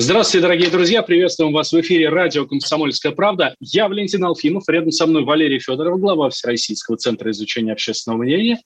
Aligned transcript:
Здравствуйте, 0.00 0.42
дорогие 0.42 0.70
друзья. 0.70 1.02
Приветствуем 1.02 1.52
вас 1.52 1.72
в 1.72 1.80
эфире 1.80 2.08
радио 2.08 2.46
«Комсомольская 2.46 3.10
правда». 3.10 3.56
Я 3.58 3.88
Валентин 3.88 4.24
Алфимов. 4.24 4.62
Рядом 4.68 4.92
со 4.92 5.08
мной 5.08 5.24
Валерий 5.24 5.58
Федоров, 5.58 5.98
глава 5.98 6.30
Всероссийского 6.30 6.96
центра 6.96 7.32
изучения 7.32 7.72
общественного 7.72 8.22
мнения. 8.22 8.60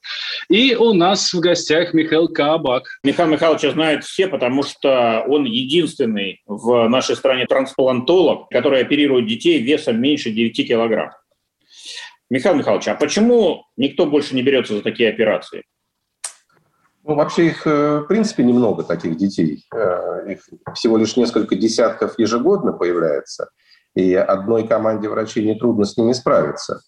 И 0.51 0.75
у 0.75 0.93
нас 0.93 1.33
в 1.33 1.41
гостях 1.41 1.95
Михаил 1.95 2.29
Кабак. 2.29 2.85
Михаил 3.03 3.31
Михайлович 3.31 3.63
знают 3.63 4.05
все, 4.05 4.29
потому 4.29 4.63
что 4.63 5.25
он 5.27 5.47
единственный 5.47 6.43
в 6.45 6.87
нашей 6.89 7.17
стране 7.17 7.47
трансплантолог, 7.47 8.51
который 8.51 8.83
оперирует 8.83 9.27
детей 9.27 9.59
весом 9.59 10.03
меньше 10.03 10.33
9 10.33 10.69
килограмм. 10.69 11.13
Михаил 12.29 12.57
Михайлович, 12.57 12.89
а 12.89 12.95
почему 12.95 13.65
никто 13.79 14.05
больше 14.05 14.35
не 14.35 14.43
берется 14.43 14.75
за 14.75 14.83
такие 14.83 15.09
операции? 15.09 15.63
Ну, 17.05 17.17
вообще 17.17 17.47
их, 17.47 17.67
э, 17.67 17.99
в 17.99 18.05
принципе, 18.05 18.45
немного 18.45 18.85
таких 18.85 19.17
детей. 19.17 19.67
Э, 19.75 20.33
их 20.33 20.41
всего 20.75 20.97
лишь 20.97 21.17
несколько 21.17 21.57
десятков 21.57 22.17
ежегодно 22.17 22.73
появляется, 22.73 23.51
и 23.95 24.15
одной 24.15 24.69
команде 24.69 25.09
врачей 25.09 25.45
нетрудно 25.45 25.85
с 25.85 25.97
ними 25.97 26.13
справиться. 26.13 26.81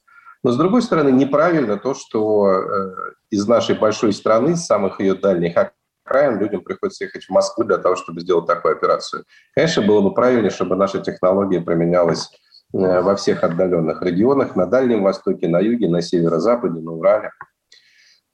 Но, 0.45 0.53
с 0.53 0.57
другой 0.57 0.83
стороны, 0.83 1.11
неправильно 1.11 1.79
то, 1.79 1.95
что 1.95 2.47
э, 2.49 2.95
из 3.31 3.49
нашей 3.49 3.77
большой 3.77 4.13
страны, 4.13 4.57
с 4.57 4.67
самых 4.67 5.01
ее 5.01 5.15
дальних 5.15 5.57
окраин, 5.57 6.39
людям 6.39 6.61
приходится 6.61 7.05
ехать 7.05 7.25
в 7.25 7.31
Москву 7.31 7.65
для 7.65 7.79
того, 7.79 7.97
чтобы 7.97 8.21
сделать 8.21 8.47
такую 8.47 8.77
операцию. 8.77 9.25
Конечно, 9.55 9.83
было 9.83 10.01
бы 10.01 10.15
правильнее, 10.15 10.51
чтобы 10.51 10.77
наша 10.77 11.01
технология 11.01 11.61
применялась 11.61 12.31
во 12.73 13.15
всех 13.15 13.45
отдаленных 13.45 14.03
регионах, 14.03 14.57
на 14.57 14.67
Дальнем 14.67 15.05
Востоке, 15.05 15.47
на 15.47 15.61
Юге, 15.61 15.89
на 15.89 16.03
Северо-Западе, 16.03 16.81
на 16.81 16.91
Урале. 16.91 17.31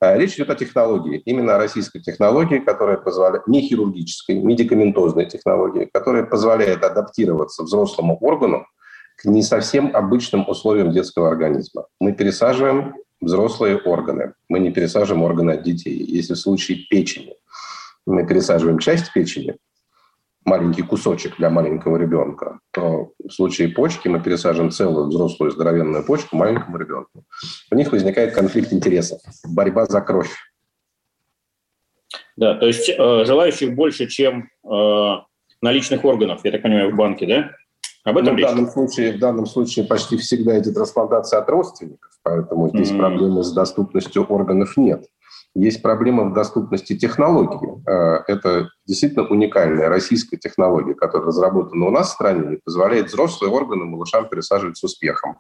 А 0.00 0.16
речь 0.16 0.36
идет 0.36 0.48
о 0.48 0.54
технологии, 0.54 1.18
именно 1.26 1.56
о 1.56 1.58
российской 1.58 2.00
технологии, 2.00 2.58
которая 2.58 2.96
позволяет, 2.96 3.46
не 3.46 3.60
хирургической, 3.60 4.36
медикаментозной 4.36 5.26
технологии, 5.26 5.90
которая 5.92 6.24
позволяет 6.24 6.82
адаптироваться 6.82 7.64
взрослому 7.64 8.16
органу 8.16 8.66
к 9.16 9.26
не 9.26 9.42
совсем 9.42 9.94
обычным 9.94 10.48
условиям 10.48 10.90
детского 10.90 11.28
организма. 11.28 11.84
Мы 12.00 12.12
пересаживаем 12.12 12.94
взрослые 13.20 13.76
органы, 13.76 14.32
мы 14.48 14.60
не 14.60 14.70
пересаживаем 14.70 15.22
органы 15.22 15.52
от 15.52 15.62
детей. 15.62 16.02
Если 16.02 16.32
в 16.32 16.38
случае 16.38 16.78
печени 16.88 17.34
мы 18.06 18.26
пересаживаем 18.26 18.78
часть 18.78 19.12
печени, 19.12 19.56
маленький 20.50 20.82
кусочек 20.82 21.36
для 21.38 21.48
маленького 21.48 21.96
ребенка, 21.96 22.58
то 22.72 23.12
в 23.18 23.30
случае 23.30 23.68
почки 23.68 24.08
мы 24.08 24.20
пересаживаем 24.20 24.70
целую 24.70 25.06
взрослую 25.06 25.52
здоровенную 25.52 26.04
почку 26.04 26.36
маленькому 26.36 26.76
ребенку. 26.76 27.24
У 27.70 27.76
них 27.76 27.92
возникает 27.92 28.34
конфликт 28.34 28.72
интересов, 28.72 29.20
борьба 29.46 29.86
за 29.86 30.00
кровь. 30.00 30.34
Да, 32.36 32.54
то 32.54 32.66
есть 32.66 32.88
э, 32.88 33.24
желающих 33.24 33.74
больше, 33.74 34.06
чем 34.06 34.48
э, 34.64 35.12
наличных 35.62 36.04
органов, 36.04 36.40
я 36.44 36.50
так 36.50 36.62
понимаю, 36.62 36.92
в 36.92 36.96
банке, 36.96 37.26
да? 37.26 37.50
Об 38.04 38.16
этом 38.16 38.34
ну, 38.34 38.38
в, 38.38 38.42
данном 38.42 38.66
случае, 38.66 39.12
в 39.12 39.18
данном 39.18 39.46
случае 39.46 39.84
почти 39.84 40.16
всегда 40.16 40.56
эти 40.56 40.72
трансплантации 40.72 41.38
от 41.38 41.48
родственников, 41.48 42.10
поэтому 42.22 42.70
здесь 42.70 42.90
mm-hmm. 42.90 42.98
проблемы 42.98 43.42
с 43.42 43.52
доступностью 43.52 44.24
органов 44.24 44.76
нет. 44.76 45.04
Есть 45.54 45.82
проблема 45.82 46.24
в 46.24 46.32
доступности 46.32 46.96
технологии. 46.96 47.82
Э, 47.88 48.22
это 48.28 48.70
действительно 48.86 49.26
уникальная 49.26 49.88
российская 49.88 50.36
технология, 50.36 50.94
которая 50.94 51.26
разработана 51.26 51.86
у 51.86 51.90
нас 51.90 52.10
в 52.10 52.12
стране 52.12 52.54
и 52.54 52.60
позволяет 52.64 53.08
взрослые 53.08 53.52
органы 53.52 53.84
малышам 53.84 54.28
пересаживать 54.28 54.76
с 54.76 54.84
успехом. 54.84 55.38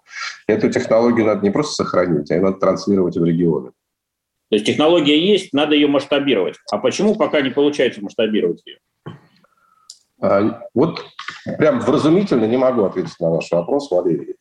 Эту 0.48 0.68
технологию 0.68 1.26
надо 1.26 1.42
не 1.42 1.50
просто 1.50 1.84
сохранить, 1.84 2.30
а 2.32 2.36
и 2.36 2.40
надо 2.40 2.58
транслировать 2.58 3.16
в 3.16 3.24
регионы. 3.24 3.70
То 4.50 4.56
есть 4.56 4.66
технология 4.66 5.16
есть, 5.16 5.52
надо 5.52 5.76
ее 5.76 5.86
масштабировать. 5.86 6.56
А 6.72 6.78
почему 6.78 7.14
пока 7.14 7.40
не 7.40 7.50
получается 7.50 8.02
масштабировать 8.02 8.62
ее? 8.66 8.78
А, 10.20 10.62
вот 10.74 11.04
прям 11.56 11.78
вразумительно 11.78 12.46
не 12.46 12.56
могу 12.56 12.82
ответить 12.82 13.14
на 13.20 13.30
ваш 13.30 13.48
вопрос, 13.52 13.92
Валерий. 13.92 14.34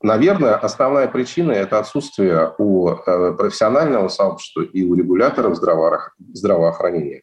Наверное, 0.00 0.54
основная 0.54 1.08
причина– 1.08 1.50
это 1.52 1.80
отсутствие 1.80 2.54
у 2.58 2.88
э, 2.90 3.32
профессионального 3.32 4.08
сообщества 4.08 4.62
и 4.62 4.84
у 4.84 4.94
регуляторов 4.94 5.56
здравоохранения 5.56 7.22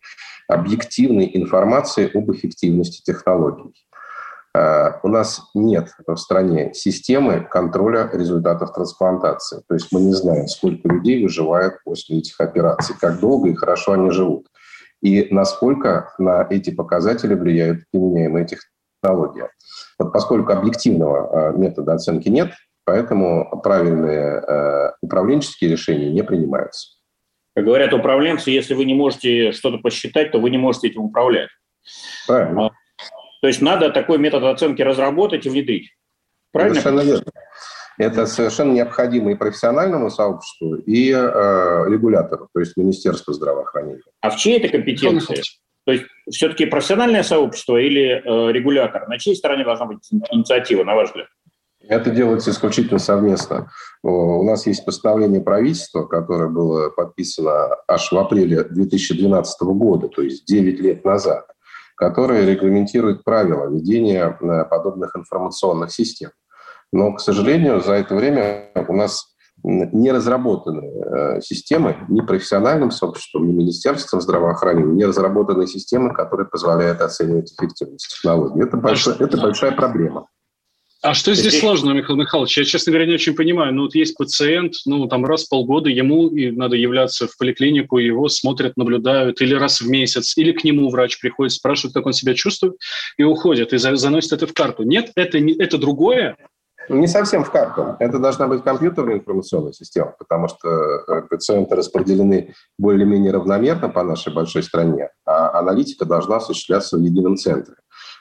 объективной 0.50 1.32
информации 1.34 2.12
об 2.14 2.30
эффективности 2.32 3.02
технологий. 3.02 3.74
Э, 4.54 5.00
у 5.04 5.08
нас 5.08 5.50
нет 5.54 5.92
в 6.06 6.18
стране 6.18 6.74
системы 6.74 7.48
контроля 7.50 8.10
результатов 8.12 8.74
трансплантации. 8.74 9.64
То 9.68 9.76
есть 9.76 9.88
мы 9.94 10.02
не 10.02 10.14
знаем, 10.14 10.50
сколько 10.50 10.90
людей 10.90 11.24
выживает 11.24 11.82
после 11.86 12.20
этих 12.20 12.40
операций, 12.42 12.96
как 13.00 13.22
долго 13.22 13.50
и 13.50 13.56
хорошо 13.56 13.94
они 13.94 14.12
живут, 14.12 14.48
и 15.02 15.28
насколько 15.32 16.14
на 16.18 16.46
эти 16.50 16.72
показатели 16.72 17.36
влияют 17.36 17.84
применяемые 17.92 18.46
технологии. 19.02 19.46
Вот 20.00 20.12
поскольку 20.12 20.52
объективного 20.52 21.52
э, 21.54 21.58
метода 21.58 21.94
оценки 21.94 22.28
нет, 22.30 22.52
Поэтому 22.86 23.62
правильные 23.64 24.42
э, 24.42 24.92
управленческие 25.02 25.72
решения 25.72 26.12
не 26.12 26.24
принимаются. 26.24 26.96
Как 27.56 27.66
говорят 27.66 27.94
управленцы, 27.94 28.52
если 28.52 28.74
вы 28.74 28.86
не 28.86 28.94
можете 28.94 29.52
что-то 29.54 29.80
посчитать, 29.80 30.32
то 30.32 30.40
вы 30.40 30.50
не 30.50 30.58
можете 30.58 30.90
этим 30.90 31.02
управлять. 31.02 31.50
Правильно. 32.28 32.68
А, 32.68 32.70
то 33.42 33.48
есть 33.48 33.62
надо 33.62 33.90
такой 33.90 34.18
метод 34.18 34.44
оценки 34.44 34.82
разработать 34.82 35.46
и 35.46 35.50
внедрить. 35.50 35.92
Правильно? 36.52 36.80
Совершенно 36.80 37.10
верно. 37.10 37.32
Это 37.98 38.26
совершенно 38.26 38.74
необходимо 38.74 39.32
и 39.32 39.36
профессиональному 39.36 40.10
сообществу, 40.10 40.76
и 40.76 41.12
э, 41.12 41.86
регулятору, 41.88 42.50
то 42.54 42.60
есть 42.60 42.76
Министерству 42.76 43.34
здравоохранения. 43.34 44.02
А 44.22 44.30
в 44.30 44.36
чьей 44.36 44.60
это 44.60 44.68
компетенции? 44.68 45.42
То 45.86 45.92
есть 45.92 46.06
все-таки 46.30 46.66
профессиональное 46.66 47.24
сообщество 47.24 47.78
или 47.78 48.22
э, 48.22 48.52
регулятор? 48.52 49.08
На 49.08 49.18
чьей 49.18 49.36
стороне 49.36 49.64
должна 49.64 49.86
быть 49.86 50.00
инициатива, 50.32 50.84
на 50.84 50.96
ваш 50.96 51.10
взгляд? 51.10 51.28
Это 51.88 52.10
делается 52.10 52.52
исключительно 52.52 53.00
совместно. 53.00 53.70
У 54.04 54.44
нас 54.44 54.68
есть 54.68 54.86
постановление 54.86 55.42
правительства, 55.42 56.06
которое 56.06 56.50
было 56.50 56.90
подписано 56.90 57.76
аж 57.88 58.12
в 58.12 58.18
апреле 58.18 58.64
2012 58.64 59.62
года, 59.62 60.08
то 60.08 60.22
есть 60.22 60.46
9 60.46 60.80
лет 60.80 61.06
назад, 61.06 61.46
которое 61.96 62.46
регламентирует 62.46 63.24
правила 63.24 63.70
ведения 63.70 64.38
э, 64.40 64.66
подобных 64.66 65.16
информационных 65.16 65.92
систем. 65.92 66.32
Но, 66.92 67.14
к 67.14 67.20
сожалению, 67.20 67.82
за 67.82 67.94
это 67.94 68.16
время 68.16 68.72
у 68.88 68.94
нас 68.94 69.36
не 69.64 70.12
разработаны 70.12 70.86
э, 70.86 71.42
системы 71.42 71.98
ни 72.10 72.22
профессиональным 72.22 72.92
сообществом, 72.92 73.48
ни 73.48 73.54
Министерством 73.54 74.22
здравоохранения, 74.22 74.94
не 74.94 75.06
разработаны 75.06 75.66
системы, 75.66 76.14
которые 76.14 76.48
позволяют 76.48 77.02
оценивать 77.02 77.52
эффективность 77.52 78.08
технологий. 78.10 78.62
Это, 78.62 78.78
большая, 78.78 79.16
это 79.16 79.38
большая 79.38 79.72
проблема. 79.72 80.28
А 81.06 81.14
что 81.14 81.36
здесь 81.36 81.60
сложно, 81.60 81.92
Михаил 81.92 82.18
Михайлович? 82.18 82.58
Я, 82.58 82.64
честно 82.66 82.92
говоря, 82.92 83.06
не 83.06 83.14
очень 83.14 83.36
понимаю. 83.36 83.72
Ну, 83.72 83.84
вот 83.84 83.94
есть 83.94 84.18
пациент, 84.18 84.74
ну, 84.88 85.08
там 85.08 85.24
раз 85.24 85.44
в 85.44 85.50
полгода 85.50 85.88
ему 85.88 86.30
и 86.30 86.50
надо 86.50 86.76
являться 86.78 87.28
в 87.28 87.38
поликлинику, 87.38 88.00
его 88.00 88.28
смотрят, 88.28 88.76
наблюдают, 88.76 89.40
или 89.40 89.54
раз 89.54 89.82
в 89.82 89.88
месяц, 89.88 90.36
или 90.36 90.52
к 90.52 90.64
нему 90.64 90.90
врач 90.90 91.20
приходит, 91.20 91.54
спрашивает, 91.54 91.94
как 91.94 92.08
он 92.08 92.14
себя 92.14 92.34
чувствует, 92.34 92.78
и 93.20 93.24
уходит, 93.24 93.72
и 93.72 93.78
заносит 93.78 94.34
это 94.34 94.48
в 94.48 94.54
карту. 94.54 94.82
Нет, 94.82 95.12
это, 95.16 95.40
не, 95.40 95.54
это 95.54 95.78
другое? 95.78 96.38
Не 96.90 97.08
совсем 97.08 97.44
в 97.44 97.52
карту. 97.52 97.96
Это 98.00 98.18
должна 98.18 98.48
быть 98.48 98.64
компьютерная 98.64 99.18
информационная 99.18 99.74
система, 99.74 100.16
потому 100.18 100.48
что 100.48 100.70
э, 100.70 101.22
пациенты 101.30 101.76
распределены 101.76 102.56
более-менее 102.80 103.32
равномерно 103.32 103.90
по 103.90 104.04
нашей 104.04 104.34
большой 104.34 104.64
стране, 104.64 105.10
а 105.24 105.60
аналитика 105.60 106.06
должна 106.06 106.38
осуществляться 106.38 106.98
в 106.98 107.02
едином 107.02 107.38
центре. 107.38 107.76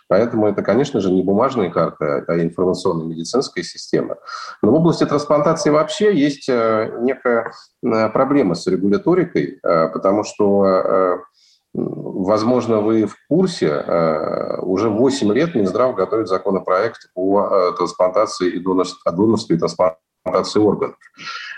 Поэтому 0.08 0.46
это, 0.46 0.62
конечно 0.62 1.00
же, 1.00 1.10
не 1.10 1.22
бумажные 1.22 1.70
карты, 1.70 2.24
а 2.26 2.38
информационная 2.40 3.06
медицинская 3.06 3.64
система. 3.64 4.16
Но 4.62 4.70
в 4.70 4.74
области 4.74 5.04
трансплантации 5.06 5.70
вообще 5.70 6.14
есть 6.14 6.48
э, 6.48 6.98
некая 7.00 7.52
э, 7.82 8.08
проблема 8.10 8.54
с 8.54 8.66
регуляторикой, 8.66 9.58
э, 9.62 9.88
потому 9.88 10.24
что 10.24 11.24
Возможно, 11.76 12.80
вы 12.80 13.06
в 13.06 13.16
курсе, 13.28 13.84
уже 14.62 14.88
8 14.88 15.32
лет 15.32 15.56
Минздрав 15.56 15.96
готовит 15.96 16.28
законопроект 16.28 17.08
о 17.16 17.72
трансплантации 17.72 18.48
и 18.48 18.60
донорстве, 18.60 19.00
о 19.04 19.10
донорстве 19.10 19.56
и 19.56 19.58
трансплантации 19.58 20.60
органов. 20.60 20.96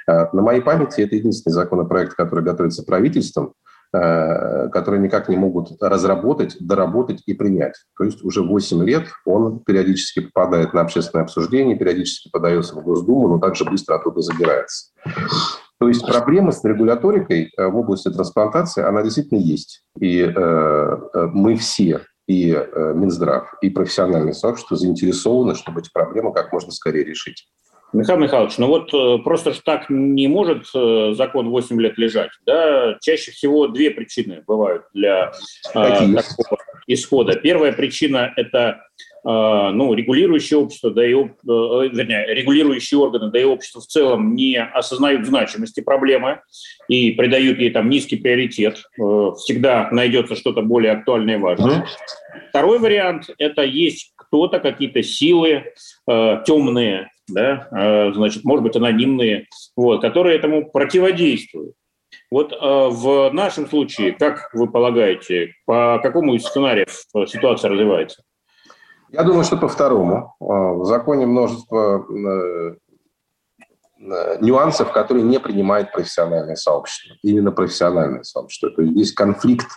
На 0.06 0.40
моей 0.40 0.62
памяти 0.62 1.02
это 1.02 1.16
единственный 1.16 1.52
законопроект, 1.52 2.14
который 2.14 2.42
готовится 2.42 2.82
правительством, 2.82 3.52
которые 3.92 5.00
никак 5.00 5.28
не 5.28 5.36
могут 5.36 5.80
разработать, 5.80 6.56
доработать 6.60 7.22
и 7.26 7.34
принять. 7.34 7.74
То 7.96 8.04
есть 8.04 8.22
уже 8.22 8.42
8 8.42 8.84
лет 8.84 9.06
он 9.24 9.60
периодически 9.60 10.20
попадает 10.20 10.74
на 10.74 10.82
общественное 10.82 11.24
обсуждение, 11.24 11.76
периодически 11.76 12.30
подается 12.30 12.74
в 12.74 12.82
Госдуму, 12.82 13.28
но 13.28 13.38
также 13.38 13.64
быстро 13.64 13.96
оттуда 13.96 14.20
забирается. 14.20 14.92
То 15.78 15.88
есть 15.88 16.06
проблема 16.06 16.52
с 16.52 16.64
регуляторикой 16.64 17.52
э, 17.56 17.66
в 17.66 17.76
области 17.76 18.10
трансплантации, 18.10 18.82
она 18.82 19.02
действительно 19.02 19.38
есть. 19.38 19.82
И 20.00 20.20
э, 20.20 20.96
мы 21.32 21.56
все, 21.56 22.00
и 22.26 22.52
э, 22.52 22.92
Минздрав, 22.94 23.54
и 23.60 23.68
профессиональное 23.68 24.32
сообщество 24.32 24.76
заинтересованы, 24.76 25.54
чтобы 25.54 25.80
эти 25.80 25.90
проблемы 25.92 26.32
как 26.32 26.50
можно 26.52 26.72
скорее 26.72 27.04
решить. 27.04 27.48
Михаил 27.92 28.18
Михайлович, 28.18 28.58
ну 28.58 28.66
вот 28.66 28.92
э, 28.92 29.22
просто 29.22 29.52
ж 29.52 29.60
так 29.64 29.88
не 29.88 30.26
может 30.28 30.66
э, 30.74 31.12
закон 31.14 31.48
8 31.48 31.80
лет 31.80 31.96
лежать. 31.98 32.30
Да? 32.44 32.96
Чаще 33.00 33.30
всего 33.30 33.68
две 33.68 33.90
причины 33.90 34.42
бывают 34.46 34.82
для 34.92 35.32
э, 35.72 35.72
такого 35.72 36.58
исхода. 36.86 37.36
Первая 37.36 37.72
причина– 37.72 38.32
это 38.36 38.82
ну, 39.24 39.92
регулирующее 39.92 40.56
общество, 40.56 40.92
да 40.92 41.04
и, 41.04 41.12
вернее, 41.12 42.32
регулирующие 42.32 43.00
органы, 43.00 43.32
да 43.32 43.40
и 43.40 43.44
общество 43.44 43.80
в 43.80 43.86
целом 43.86 44.36
не 44.36 44.56
осознают 44.56 45.26
значимости 45.26 45.80
проблемы 45.80 46.42
и 46.86 47.10
придают 47.10 47.58
ей 47.58 47.70
там 47.70 47.90
низкий 47.90 48.14
приоритет. 48.14 48.84
Всегда 49.38 49.88
найдется 49.90 50.36
что-то 50.36 50.62
более 50.62 50.92
актуальное 50.92 51.38
и 51.38 51.40
важное. 51.40 51.88
Второй 52.50 52.78
вариант– 52.78 53.28
это 53.38 53.62
есть 53.62 54.12
кто-то, 54.14 54.60
какие-то 54.60 55.02
силы 55.02 55.72
темные, 56.06 57.10
да, 57.28 57.68
а, 57.70 58.12
значит, 58.12 58.44
может 58.44 58.62
быть, 58.62 58.76
анонимные, 58.76 59.46
вот, 59.76 60.00
которые 60.00 60.36
этому 60.36 60.70
противодействуют. 60.70 61.74
Вот 62.30 62.52
э, 62.52 62.56
в 62.60 63.30
нашем 63.32 63.68
случае, 63.68 64.12
как 64.12 64.50
вы 64.52 64.68
полагаете, 64.68 65.52
по 65.64 66.00
какому 66.02 66.34
из 66.34 66.44
сценариев 66.44 66.88
ситуация 67.28 67.70
развивается? 67.70 68.22
Я 69.10 69.22
думаю, 69.22 69.44
что 69.44 69.56
по 69.56 69.68
второму. 69.68 70.34
А, 70.40 70.44
в 70.72 70.84
законе 70.86 71.26
множество 71.26 72.04
э, 72.08 72.76
э, 74.00 74.38
нюансов, 74.40 74.92
которые 74.92 75.24
не 75.24 75.38
принимает 75.38 75.92
профессиональное 75.92 76.56
сообщество. 76.56 77.16
Именно 77.22 77.52
профессиональное 77.52 78.24
сообщество. 78.24 78.70
То 78.70 78.82
есть 78.82 78.94
здесь 78.94 79.12
конфликт 79.12 79.68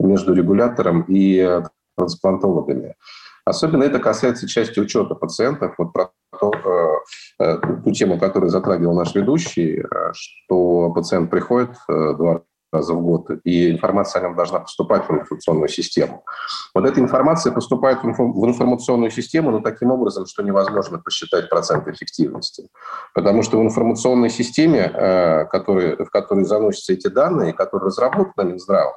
между 0.00 0.34
регулятором 0.34 1.02
и 1.02 1.62
трансплантологами. 1.96 2.96
Особенно 3.44 3.82
это 3.82 3.98
касается 3.98 4.46
части 4.46 4.78
учета 4.78 5.14
пациентов. 5.14 5.74
Вот 5.78 5.92
про 5.92 6.10
то, 6.38 6.52
э, 7.38 7.44
э, 7.44 7.58
ту 7.84 7.90
тему, 7.92 8.18
которую 8.18 8.50
затрагивал 8.50 8.94
наш 8.94 9.14
ведущий, 9.14 9.80
э, 9.80 10.12
что 10.12 10.90
пациент 10.90 11.30
приходит 11.30 11.70
два 11.88 12.42
раза 12.72 12.94
в 12.94 13.02
год, 13.02 13.28
и 13.44 13.70
информация 13.70 14.20
о 14.20 14.22
нем 14.22 14.36
должна 14.36 14.60
поступать 14.60 15.06
в 15.06 15.12
информационную 15.12 15.68
систему. 15.68 16.24
Вот 16.74 16.86
эта 16.86 17.00
информация 17.00 17.52
поступает 17.52 18.02
в 18.02 18.06
информационную 18.46 19.10
систему, 19.10 19.50
но 19.50 19.60
таким 19.60 19.90
образом, 19.90 20.24
что 20.24 20.42
невозможно 20.42 20.98
посчитать 20.98 21.50
процент 21.50 21.86
эффективности. 21.88 22.68
Потому 23.12 23.42
что 23.42 23.58
в 23.58 23.62
информационной 23.62 24.30
системе, 24.30 24.88
который, 25.50 26.02
в 26.02 26.08
которой 26.08 26.44
заносятся 26.44 26.94
эти 26.94 27.08
данные, 27.08 27.52
которые 27.52 27.88
разработаны 27.88 28.52
Минздравом, 28.52 28.94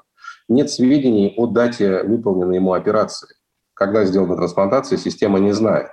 нет 0.47 0.71
сведений 0.71 1.33
о 1.35 1.47
дате 1.47 2.03
выполненной 2.03 2.55
ему 2.55 2.71
операции. 2.71 3.34
Когда 3.75 4.05
сделана 4.05 4.37
трансплантация, 4.37 4.97
система 4.97 5.39
не 5.39 5.51
знает. 5.51 5.89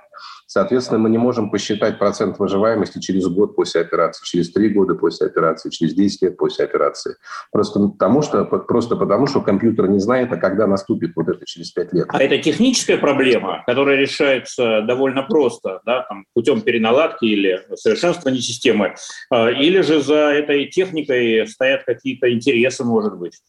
Соответственно, 0.47 0.99
мы 0.99 1.09
не 1.09 1.17
можем 1.17 1.49
посчитать 1.49 1.99
процент 1.99 2.37
выживаемости 2.39 2.99
через 2.99 3.27
год 3.27 3.55
после 3.55 3.81
операции, 3.81 4.23
через 4.25 4.51
три 4.51 4.69
года 4.69 4.95
после 4.95 5.27
операции, 5.27 5.69
через 5.69 5.93
10 5.93 6.21
лет 6.21 6.37
после 6.37 6.65
операции. 6.65 7.15
Просто 7.51 7.79
потому, 7.79 8.21
что, 8.21 8.45
просто 8.45 8.95
потому, 8.95 9.27
что 9.27 9.41
компьютер 9.41 9.89
не 9.89 9.99
знает, 9.99 10.31
а 10.31 10.37
когда 10.37 10.67
наступит 10.67 11.11
вот 11.15 11.27
это 11.29 11.45
через 11.45 11.71
5 11.71 11.93
лет. 11.93 12.05
А 12.09 12.21
это 12.21 12.37
техническая 12.37 12.97
проблема, 12.97 13.63
которая 13.65 13.97
решается 13.97 14.81
довольно 14.81 15.23
просто, 15.23 15.81
да, 15.85 16.05
там, 16.07 16.25
путем 16.33 16.61
переналадки 16.61 17.25
или 17.25 17.65
совершенствования 17.75 18.41
системы, 18.41 18.95
а, 19.29 19.49
или 19.49 19.81
же 19.81 20.01
за 20.01 20.31
этой 20.33 20.67
техникой 20.67 21.47
стоят 21.47 21.83
какие-то 21.83 22.31
интересы, 22.31 22.83
может 22.83 23.17
быть? 23.17 23.41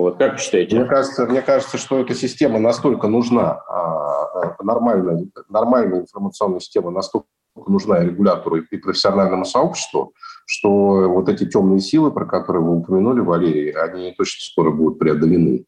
Вот, 0.00 0.18
как 0.18 0.38
считаете? 0.38 0.76
Мне 0.76 0.84
кажется, 0.84 1.24
мне 1.24 1.40
кажется, 1.40 1.78
что 1.78 1.98
эта 1.98 2.14
система 2.14 2.58
настолько 2.58 3.08
нужна, 3.08 3.62
а, 3.66 4.54
нормальная, 4.62 5.26
нормальная 5.48 6.02
информационная 6.02 6.60
система 6.60 6.90
настолько 6.90 7.26
нужна 7.66 8.02
и 8.02 8.06
регулятору, 8.06 8.56
и 8.56 8.76
профессиональному 8.76 9.46
сообществу, 9.46 10.12
что 10.44 11.08
вот 11.08 11.30
эти 11.30 11.46
темные 11.46 11.80
силы, 11.80 12.10
про 12.10 12.26
которые 12.26 12.62
вы 12.62 12.76
упомянули, 12.76 13.20
Валерий, 13.20 13.70
они 13.70 14.12
точно 14.12 14.44
скоро 14.44 14.70
будут 14.70 14.98
преодолены. 14.98 15.64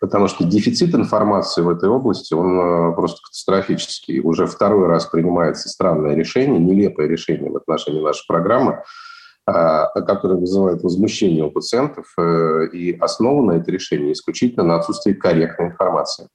Потому 0.00 0.28
что 0.28 0.44
дефицит 0.44 0.94
информации 0.94 1.62
в 1.62 1.68
этой 1.68 1.88
области, 1.88 2.34
он 2.34 2.58
э, 2.58 2.94
просто 2.94 3.20
катастрофический. 3.22 4.20
Уже 4.20 4.46
второй 4.46 4.86
раз 4.86 5.06
принимается 5.06 5.68
странное 5.68 6.14
решение, 6.14 6.60
нелепое 6.60 7.08
решение 7.08 7.50
в 7.50 7.56
отношении 7.56 8.00
нашей 8.00 8.26
программы, 8.28 8.82
а, 9.44 9.88
которые 10.02 10.38
вызывают 10.38 10.82
возмущение 10.82 11.44
у 11.44 11.50
пациентов, 11.50 12.06
э, 12.16 12.68
и 12.72 12.96
основано 12.98 13.52
это 13.52 13.72
решение 13.72 14.12
исключительно 14.12 14.62
на 14.62 14.76
отсутствии 14.76 15.14
корректной 15.14 15.68
информации. 15.68 16.28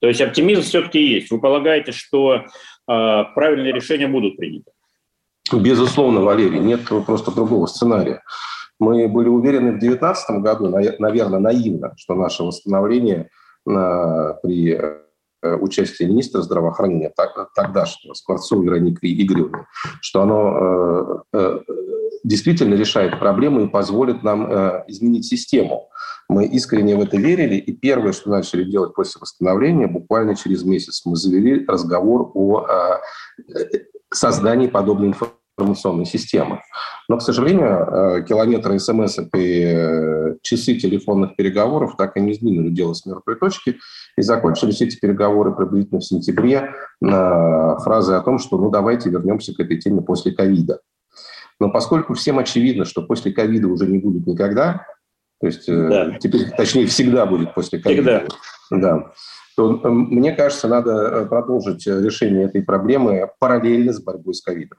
То 0.00 0.08
есть 0.08 0.20
оптимизм 0.20 0.60
все-таки 0.60 1.00
есть. 1.00 1.30
Вы 1.30 1.40
полагаете, 1.40 1.92
что 1.92 2.44
а, 2.86 3.24
правильные 3.24 3.72
решения 3.72 4.06
будут 4.06 4.36
приняты? 4.36 4.70
Безусловно, 5.50 6.20
Валерий, 6.20 6.58
нет 6.58 6.80
просто 7.06 7.30
другого 7.34 7.66
сценария. 7.66 8.22
Мы 8.78 9.08
были 9.08 9.28
уверены 9.28 9.72
в 9.72 9.78
2019 9.78 10.42
году, 10.42 10.68
наверное, 10.68 11.38
наивно, 11.38 11.94
что 11.96 12.14
наше 12.14 12.42
восстановление 12.42 13.30
при 13.64 14.72
э, 14.72 15.54
участии 15.56 16.04
министра 16.04 16.42
здравоохранения 16.42 17.12
тогдашнего 17.54 18.12
Скворцова 18.14 18.62
Вероники 18.62 19.06
Игоревны, 19.06 19.66
что 20.02 20.22
оно 20.22 21.24
э, 21.32 21.60
действительно 22.26 22.74
решает 22.74 23.18
проблему 23.20 23.60
и 23.62 23.68
позволит 23.68 24.22
нам 24.24 24.50
э, 24.50 24.84
изменить 24.88 25.26
систему. 25.26 25.88
Мы 26.28 26.46
искренне 26.46 26.96
в 26.96 27.00
это 27.00 27.16
верили, 27.16 27.54
и 27.54 27.72
первое, 27.72 28.12
что 28.12 28.30
начали 28.30 28.64
делать 28.64 28.94
после 28.94 29.20
восстановления, 29.20 29.86
буквально 29.86 30.34
через 30.34 30.64
месяц 30.64 31.02
мы 31.04 31.14
завели 31.14 31.64
разговор 31.64 32.32
о 32.34 32.66
э, 32.66 33.78
создании 34.12 34.66
подобной 34.66 35.14
информационной 35.56 36.04
системы. 36.04 36.62
Но, 37.08 37.18
к 37.18 37.22
сожалению, 37.22 37.68
э, 37.68 38.24
километры 38.24 38.80
смс 38.80 39.18
и 39.36 39.62
э, 39.64 40.34
часы 40.42 40.74
телефонных 40.74 41.36
переговоров 41.36 41.94
так 41.96 42.16
и 42.16 42.20
не 42.20 42.34
сдвинули 42.34 42.70
дело 42.70 42.94
с 42.94 43.06
мертвой 43.06 43.36
точки, 43.36 43.76
и 44.16 44.22
закончились 44.22 44.80
эти 44.80 44.98
переговоры 44.98 45.54
приблизительно 45.54 46.00
в 46.00 46.04
сентябре 46.04 46.72
фразы 47.00 48.14
о 48.14 48.22
том, 48.22 48.40
что 48.40 48.58
ну 48.58 48.70
давайте 48.70 49.10
вернемся 49.10 49.54
к 49.54 49.60
этой 49.60 49.78
теме 49.78 50.00
после 50.00 50.32
ковида. 50.32 50.80
Но 51.58 51.70
поскольку 51.70 52.14
всем 52.14 52.38
очевидно, 52.38 52.84
что 52.84 53.02
после 53.02 53.32
ковида 53.32 53.68
уже 53.68 53.86
не 53.86 53.98
будет 53.98 54.26
никогда, 54.26 54.86
то 55.40 55.46
есть 55.46 55.68
э, 55.68 55.88
да. 55.88 56.18
теперь, 56.18 56.50
точнее, 56.50 56.86
всегда 56.86 57.26
будет 57.26 57.54
после 57.54 57.78
ковида, 57.78 58.26
да, 58.70 59.12
то 59.56 59.80
э, 59.82 59.88
мне 59.88 60.32
кажется, 60.32 60.68
надо 60.68 60.90
э, 60.90 61.26
продолжить 61.26 61.86
решение 61.86 62.44
этой 62.44 62.62
проблемы 62.62 63.28
параллельно 63.38 63.92
с 63.92 64.02
борьбой 64.02 64.34
с 64.34 64.42
ковидом. 64.42 64.78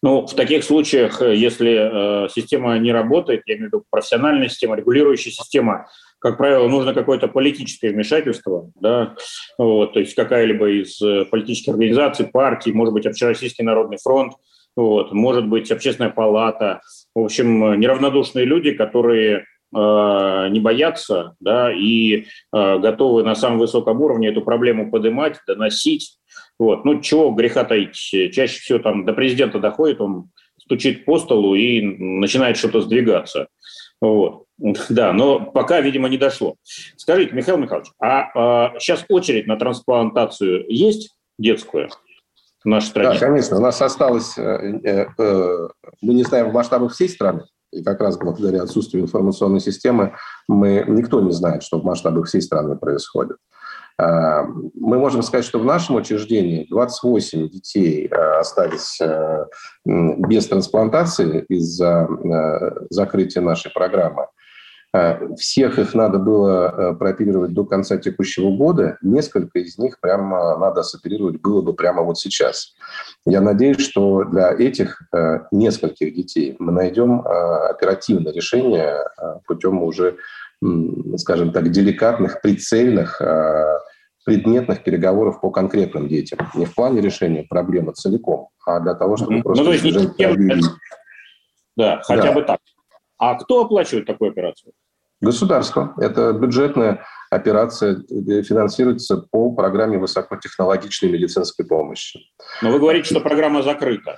Ну, 0.00 0.26
в 0.26 0.34
таких 0.34 0.64
случаях, 0.64 1.20
если 1.20 2.24
э, 2.24 2.28
система 2.28 2.78
не 2.78 2.92
работает, 2.92 3.42
я 3.46 3.54
имею 3.54 3.68
в 3.70 3.72
виду 3.72 3.84
профессиональная 3.90 4.48
система, 4.48 4.76
регулирующая 4.76 5.32
система, 5.32 5.88
как 6.18 6.38
правило, 6.38 6.68
нужно 6.68 6.94
какое-то 6.94 7.26
политическое 7.26 7.90
вмешательство, 7.90 8.70
да, 8.80 9.16
вот, 9.58 9.92
то 9.92 10.00
есть 10.00 10.14
какая-либо 10.14 10.70
из 10.70 10.98
политических 11.30 11.72
организаций, 11.72 12.26
партий, 12.28 12.72
может 12.72 12.94
быть, 12.94 13.06
Общероссийский 13.06 13.64
народный 13.64 13.98
фронт, 14.00 14.34
вот, 14.76 15.12
может 15.12 15.46
быть, 15.48 15.70
общественная 15.70 16.10
палата, 16.10 16.80
в 17.14 17.20
общем, 17.20 17.78
неравнодушные 17.78 18.44
люди, 18.44 18.72
которые 18.72 19.38
э, 19.38 20.48
не 20.50 20.60
боятся 20.60 21.34
да, 21.40 21.72
и 21.72 22.24
э, 22.54 22.78
готовы 22.78 23.22
на 23.22 23.34
самом 23.34 23.58
высоком 23.58 24.00
уровне 24.00 24.28
эту 24.28 24.42
проблему 24.42 24.90
поднимать, 24.90 25.38
доносить. 25.46 26.18
Вот. 26.58 26.84
Ну, 26.84 27.00
чего 27.00 27.30
греха 27.32 27.64
таить? 27.64 27.94
Чаще 27.94 28.60
всего 28.60 28.78
там 28.78 29.04
до 29.04 29.12
президента 29.12 29.58
доходит, 29.58 30.00
он 30.00 30.30
стучит 30.58 31.04
по 31.04 31.18
столу 31.18 31.54
и 31.54 31.80
начинает 31.82 32.56
что-то 32.56 32.80
сдвигаться. 32.80 33.48
Вот. 34.00 34.44
Да, 34.88 35.12
но 35.12 35.40
пока, 35.40 35.80
видимо, 35.80 36.08
не 36.08 36.18
дошло. 36.18 36.56
Скажите, 36.96 37.34
Михаил 37.34 37.58
Михайлович, 37.58 37.90
а, 38.00 38.30
а 38.34 38.78
сейчас 38.78 39.04
очередь 39.08 39.46
на 39.46 39.56
трансплантацию 39.56 40.64
есть 40.68 41.14
детскую? 41.38 41.88
В 42.64 42.68
нашей 42.68 42.86
стране. 42.86 43.18
Да, 43.18 43.18
конечно. 43.18 43.56
У 43.56 43.60
нас 43.60 43.80
осталось, 43.82 44.36
э, 44.36 44.80
э, 44.84 45.06
э, 45.18 45.68
мы 46.00 46.14
не 46.14 46.24
знаем 46.24 46.50
в 46.50 46.52
масштабах 46.52 46.92
всей 46.92 47.08
страны, 47.08 47.44
и 47.72 47.82
как 47.82 48.00
раз 48.00 48.18
благодаря 48.18 48.62
отсутствию 48.62 49.02
информационной 49.02 49.60
системы 49.60 50.14
мы, 50.48 50.84
никто 50.86 51.20
не 51.20 51.32
знает, 51.32 51.62
что 51.62 51.80
в 51.80 51.84
масштабах 51.84 52.26
всей 52.26 52.42
страны 52.42 52.76
происходит. 52.76 53.36
Мы 53.98 54.98
можем 54.98 55.22
сказать, 55.22 55.44
что 55.44 55.58
в 55.58 55.64
нашем 55.64 55.96
учреждении 55.96 56.66
28 56.70 57.48
детей 57.50 58.08
остались 58.08 58.98
без 59.84 60.48
трансплантации 60.48 61.44
из-за 61.48 62.08
закрытия 62.90 63.42
нашей 63.42 63.70
программы. 63.70 64.26
Э, 64.94 65.34
всех 65.36 65.78
их 65.78 65.94
надо 65.94 66.18
было 66.18 66.92
э, 66.92 66.94
прооперировать 66.94 67.52
до 67.52 67.64
конца 67.64 67.96
текущего 67.96 68.50
года. 68.50 68.98
Несколько 69.02 69.60
из 69.60 69.78
них 69.78 69.98
прямо 70.00 70.58
надо 70.58 70.82
соперировать 70.82 71.40
было 71.40 71.62
бы 71.62 71.72
прямо 71.72 72.02
вот 72.02 72.18
сейчас. 72.18 72.74
Я 73.24 73.40
надеюсь, 73.40 73.80
что 73.80 74.24
для 74.24 74.52
этих 74.52 75.00
нескольких 75.50 76.14
детей 76.14 76.56
мы 76.58 76.72
найдем 76.72 77.20
оперативное 77.20 78.32
решение 78.32 78.98
путем 79.46 79.82
уже, 79.82 80.16
скажем 81.16 81.52
так, 81.52 81.70
деликатных, 81.70 82.40
прицельных 82.42 83.20
предметных 84.24 84.84
переговоров 84.84 85.40
по 85.40 85.50
конкретным 85.50 86.08
детям. 86.08 86.38
Не 86.54 86.66
в 86.66 86.74
плане 86.74 87.00
решения 87.00 87.44
проблемы 87.48 87.92
целиком, 87.92 88.48
а 88.66 88.80
для 88.80 88.94
того, 88.94 89.16
чтобы 89.16 89.36
mm-hmm. 89.36 89.42
просто... 89.42 89.64
Ну, 89.64 89.68
то 89.68 89.72
есть 89.72 89.84
не 89.84 90.62
Да, 91.76 92.00
хотя 92.04 92.22
да. 92.22 92.32
бы 92.32 92.42
так. 92.42 92.58
А 93.22 93.36
кто 93.36 93.60
оплачивает 93.60 94.04
такую 94.04 94.32
операцию? 94.32 94.72
Государство. 95.20 95.94
Это 95.98 96.32
бюджетная 96.32 97.06
операция, 97.30 98.02
финансируется 98.42 99.16
по 99.30 99.52
программе 99.52 99.96
высокотехнологичной 99.96 101.08
медицинской 101.08 101.64
помощи. 101.64 102.18
Но 102.62 102.72
вы 102.72 102.80
говорите, 102.80 103.10
что 103.10 103.20
программа 103.20 103.62
закрыта. 103.62 104.16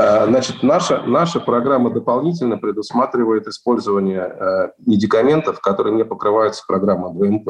А, 0.00 0.26
значит, 0.26 0.64
наша, 0.64 1.02
наша 1.02 1.38
программа 1.38 1.90
дополнительно 1.90 2.58
предусматривает 2.58 3.46
использование 3.46 4.22
э, 4.22 4.68
медикаментов, 4.84 5.60
которые 5.60 5.94
не 5.94 6.04
покрываются 6.04 6.64
программой 6.66 7.12
ВМП. 7.12 7.48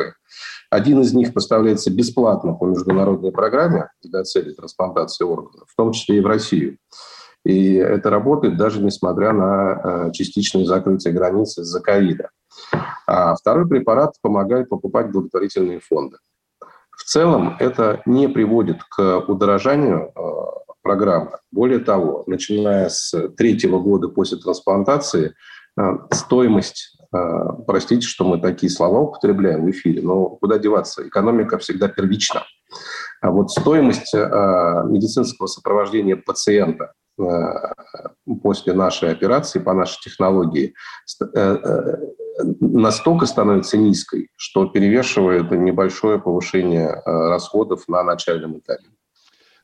Один 0.68 1.00
из 1.00 1.14
них 1.14 1.32
поставляется 1.32 1.90
бесплатно 1.90 2.52
по 2.52 2.66
международной 2.66 3.32
программе 3.32 3.88
для 4.02 4.24
цели 4.24 4.52
трансплантации 4.52 5.24
органов, 5.24 5.70
в 5.72 5.74
том 5.74 5.92
числе 5.92 6.18
и 6.18 6.20
в 6.20 6.26
Россию. 6.26 6.76
И 7.44 7.74
это 7.74 8.08
работает 8.08 8.56
даже 8.56 8.82
несмотря 8.82 9.32
на 9.32 10.08
э, 10.08 10.12
частичное 10.12 10.64
закрытие 10.64 11.12
границы 11.12 11.60
из-за 11.60 11.80
ковида. 11.80 12.30
А 13.06 13.34
второй 13.36 13.68
препарат 13.68 14.14
помогает 14.22 14.70
покупать 14.70 15.10
благотворительные 15.10 15.80
фонды. 15.80 16.16
В 16.96 17.04
целом 17.04 17.56
это 17.58 18.00
не 18.06 18.28
приводит 18.28 18.82
к 18.84 19.20
удорожанию 19.28 20.10
э, 20.14 20.20
программы. 20.82 21.32
Более 21.52 21.80
того, 21.80 22.24
начиная 22.26 22.88
с 22.88 23.12
третьего 23.36 23.78
года 23.78 24.08
после 24.08 24.38
трансплантации, 24.38 25.34
э, 25.78 25.82
стоимость, 26.12 26.96
простите, 27.68 28.04
что 28.04 28.24
мы 28.24 28.40
такие 28.40 28.68
слова 28.68 28.98
употребляем 28.98 29.64
в 29.64 29.70
эфире, 29.70 30.02
но 30.02 30.30
куда 30.30 30.58
деваться, 30.58 31.06
экономика 31.06 31.58
всегда 31.58 31.86
первична. 31.86 32.42
А 33.20 33.30
вот 33.30 33.52
стоимость 33.52 34.12
медицинского 34.12 35.46
сопровождения 35.46 36.16
пациента 36.16 36.92
после 37.16 38.72
нашей 38.72 39.10
операции 39.10 39.60
по 39.60 39.72
нашей 39.72 40.00
технологии 40.02 40.74
э, 41.20 41.24
э, 41.36 41.96
настолько 42.60 43.26
становится 43.26 43.76
низкой, 43.76 44.28
что 44.36 44.66
перевешивает 44.66 45.50
небольшое 45.50 46.18
повышение 46.18 47.02
расходов 47.04 47.86
на 47.88 48.02
начальном 48.02 48.58
этапе. 48.58 48.86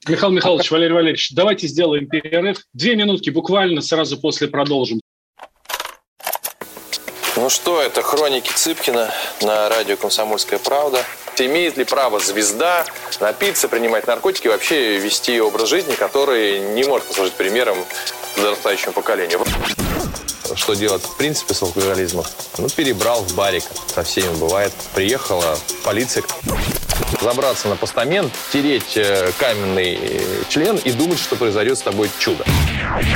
Михаил 0.09 0.33
Михайлович, 0.33 0.71
Валерий 0.71 0.95
Валерьевич, 0.95 1.33
давайте 1.35 1.67
сделаем 1.67 2.09
перерыв. 2.09 2.65
Две 2.73 2.97
минутки 2.97 3.31
буквально, 3.31 3.83
сразу 3.83 4.19
после 4.19 4.49
продолжим. 4.49 5.01
Ну 7.37 7.49
что, 7.49 7.81
это 7.81 8.03
хроники 8.03 8.51
Цыпкина 8.51 9.13
на 9.43 9.69
радио 9.69 9.97
«Комсомольская 9.97 10.59
правда». 10.59 11.05
Имеет 11.39 11.77
ли 11.77 11.85
право 11.85 12.19
звезда 12.19 12.85
напиться, 13.21 13.69
принимать 13.69 14.07
наркотики 14.07 14.47
и 14.47 14.51
вообще 14.51 14.99
вести 14.99 15.41
образ 15.41 15.69
жизни, 15.69 15.95
который 15.95 16.59
не 16.59 16.85
может 16.85 17.07
послужить 17.07 17.35
примером 17.35 17.79
подрастающему 18.35 18.93
поколению? 18.93 19.41
Что 20.55 20.75
делать 20.75 21.03
в 21.03 21.17
принципе 21.17 21.55
с 21.55 21.63
алкоголизмом? 21.63 22.25
Ну, 22.59 22.69
перебрал 22.69 23.23
в 23.23 23.35
барик. 23.35 23.65
Со 23.95 24.03
всеми 24.03 24.35
бывает. 24.35 24.73
Приехала 24.95 25.57
полиция 25.85 26.25
забраться 27.21 27.69
на 27.69 27.77
постамент, 27.77 28.33
тереть 28.53 28.97
э, 28.97 29.33
каменный 29.39 29.99
э, 30.01 30.43
член 30.49 30.77
и 30.77 30.91
думать, 30.91 31.19
что 31.19 31.37
произойдет 31.37 31.79
с 31.79 31.83
тобой 31.83 32.11
чудо. 32.19 32.45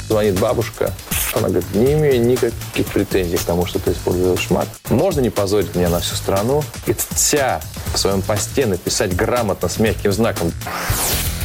Звонит 0.08 0.38
бабушка, 0.38 0.92
она 1.34 1.48
говорит, 1.48 1.74
не 1.74 1.92
имею 1.94 2.24
никаких 2.24 2.86
претензий 2.92 3.36
к 3.36 3.42
тому, 3.42 3.66
что 3.66 3.78
ты 3.78 3.92
используешь 3.92 4.40
шмат. 4.40 4.68
Можно 4.90 5.20
не 5.20 5.30
позорить 5.30 5.74
меня 5.74 5.88
на 5.88 6.00
всю 6.00 6.14
страну 6.14 6.62
и 6.86 6.94
вся 7.14 7.60
в 7.92 7.98
своем 7.98 8.22
посте 8.22 8.66
написать 8.66 9.14
грамотно 9.14 9.68
с 9.68 9.78
мягким 9.78 10.12
знаком. 10.12 10.52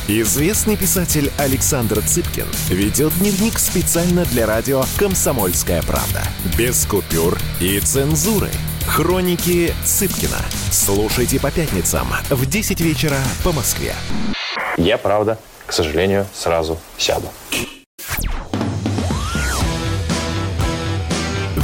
Известный 0.07 0.75
писатель 0.75 1.31
Александр 1.37 2.01
Цыпкин 2.01 2.47
ведет 2.69 3.13
дневник 3.19 3.59
специально 3.59 4.25
для 4.25 4.47
радио 4.47 4.83
«Комсомольская 4.97 5.83
правда». 5.83 6.23
Без 6.57 6.83
купюр 6.85 7.37
и 7.59 7.79
цензуры. 7.79 8.49
Хроники 8.87 9.71
Цыпкина. 9.85 10.39
Слушайте 10.71 11.39
по 11.39 11.51
пятницам 11.51 12.07
в 12.31 12.45
10 12.47 12.81
вечера 12.81 13.17
по 13.43 13.51
Москве. 13.51 13.93
Я, 14.77 14.97
правда, 14.97 15.37
к 15.67 15.73
сожалению, 15.73 16.25
сразу 16.33 16.79
сяду. 16.97 17.27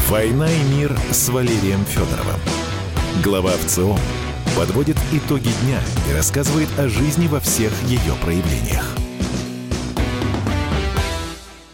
«Война 0.08 0.48
и 0.48 0.64
мир» 0.78 0.96
с 1.12 1.30
Валерием 1.30 1.84
Федоровым. 1.86 2.40
Глава 3.24 3.50
ВЦО 3.54 3.98
подводит 4.56 4.98
итоги 5.12 5.50
дня 5.64 5.82
и 6.08 6.14
рассказывает 6.14 6.70
о 6.78 6.88
жизни 6.88 7.26
во 7.26 7.40
всех 7.40 7.72
ее 7.88 8.14
проявлениях. 8.24 8.96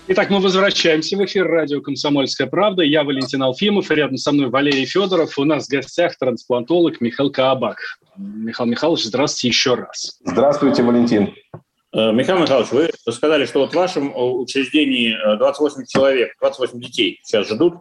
Итак, 0.07 0.29
мы 0.29 0.39
возвращаемся 0.39 1.17
в 1.17 1.25
эфир 1.25 1.45
радио 1.45 1.81
«Комсомольская 1.81 2.47
правда». 2.47 2.83
Я 2.83 3.03
Валентин 3.03 3.43
Алфимов, 3.43 3.91
и 3.91 3.95
рядом 3.95 4.15
со 4.15 4.31
мной 4.31 4.49
Валерий 4.49 4.85
Федоров. 4.85 5.37
У 5.37 5.43
нас 5.43 5.65
в 5.65 5.69
гостях 5.69 6.17
трансплантолог 6.17 7.01
Михаил 7.01 7.33
Каабак. 7.33 7.79
Михаил 8.15 8.69
Михайлович, 8.69 9.03
здравствуйте 9.03 9.49
еще 9.49 9.73
раз. 9.75 10.19
Здравствуйте, 10.23 10.83
Валентин. 10.83 11.33
Э, 11.93 12.11
Михаил 12.11 12.39
Михайлович, 12.39 12.71
вы 12.71 13.11
сказали, 13.11 13.45
что 13.45 13.59
вот 13.59 13.71
в 13.71 13.75
вашем 13.75 14.13
учреждении 14.15 15.17
28 15.37 15.85
человек, 15.87 16.33
28 16.39 16.79
детей 16.79 17.19
сейчас 17.23 17.47
ждут 17.49 17.75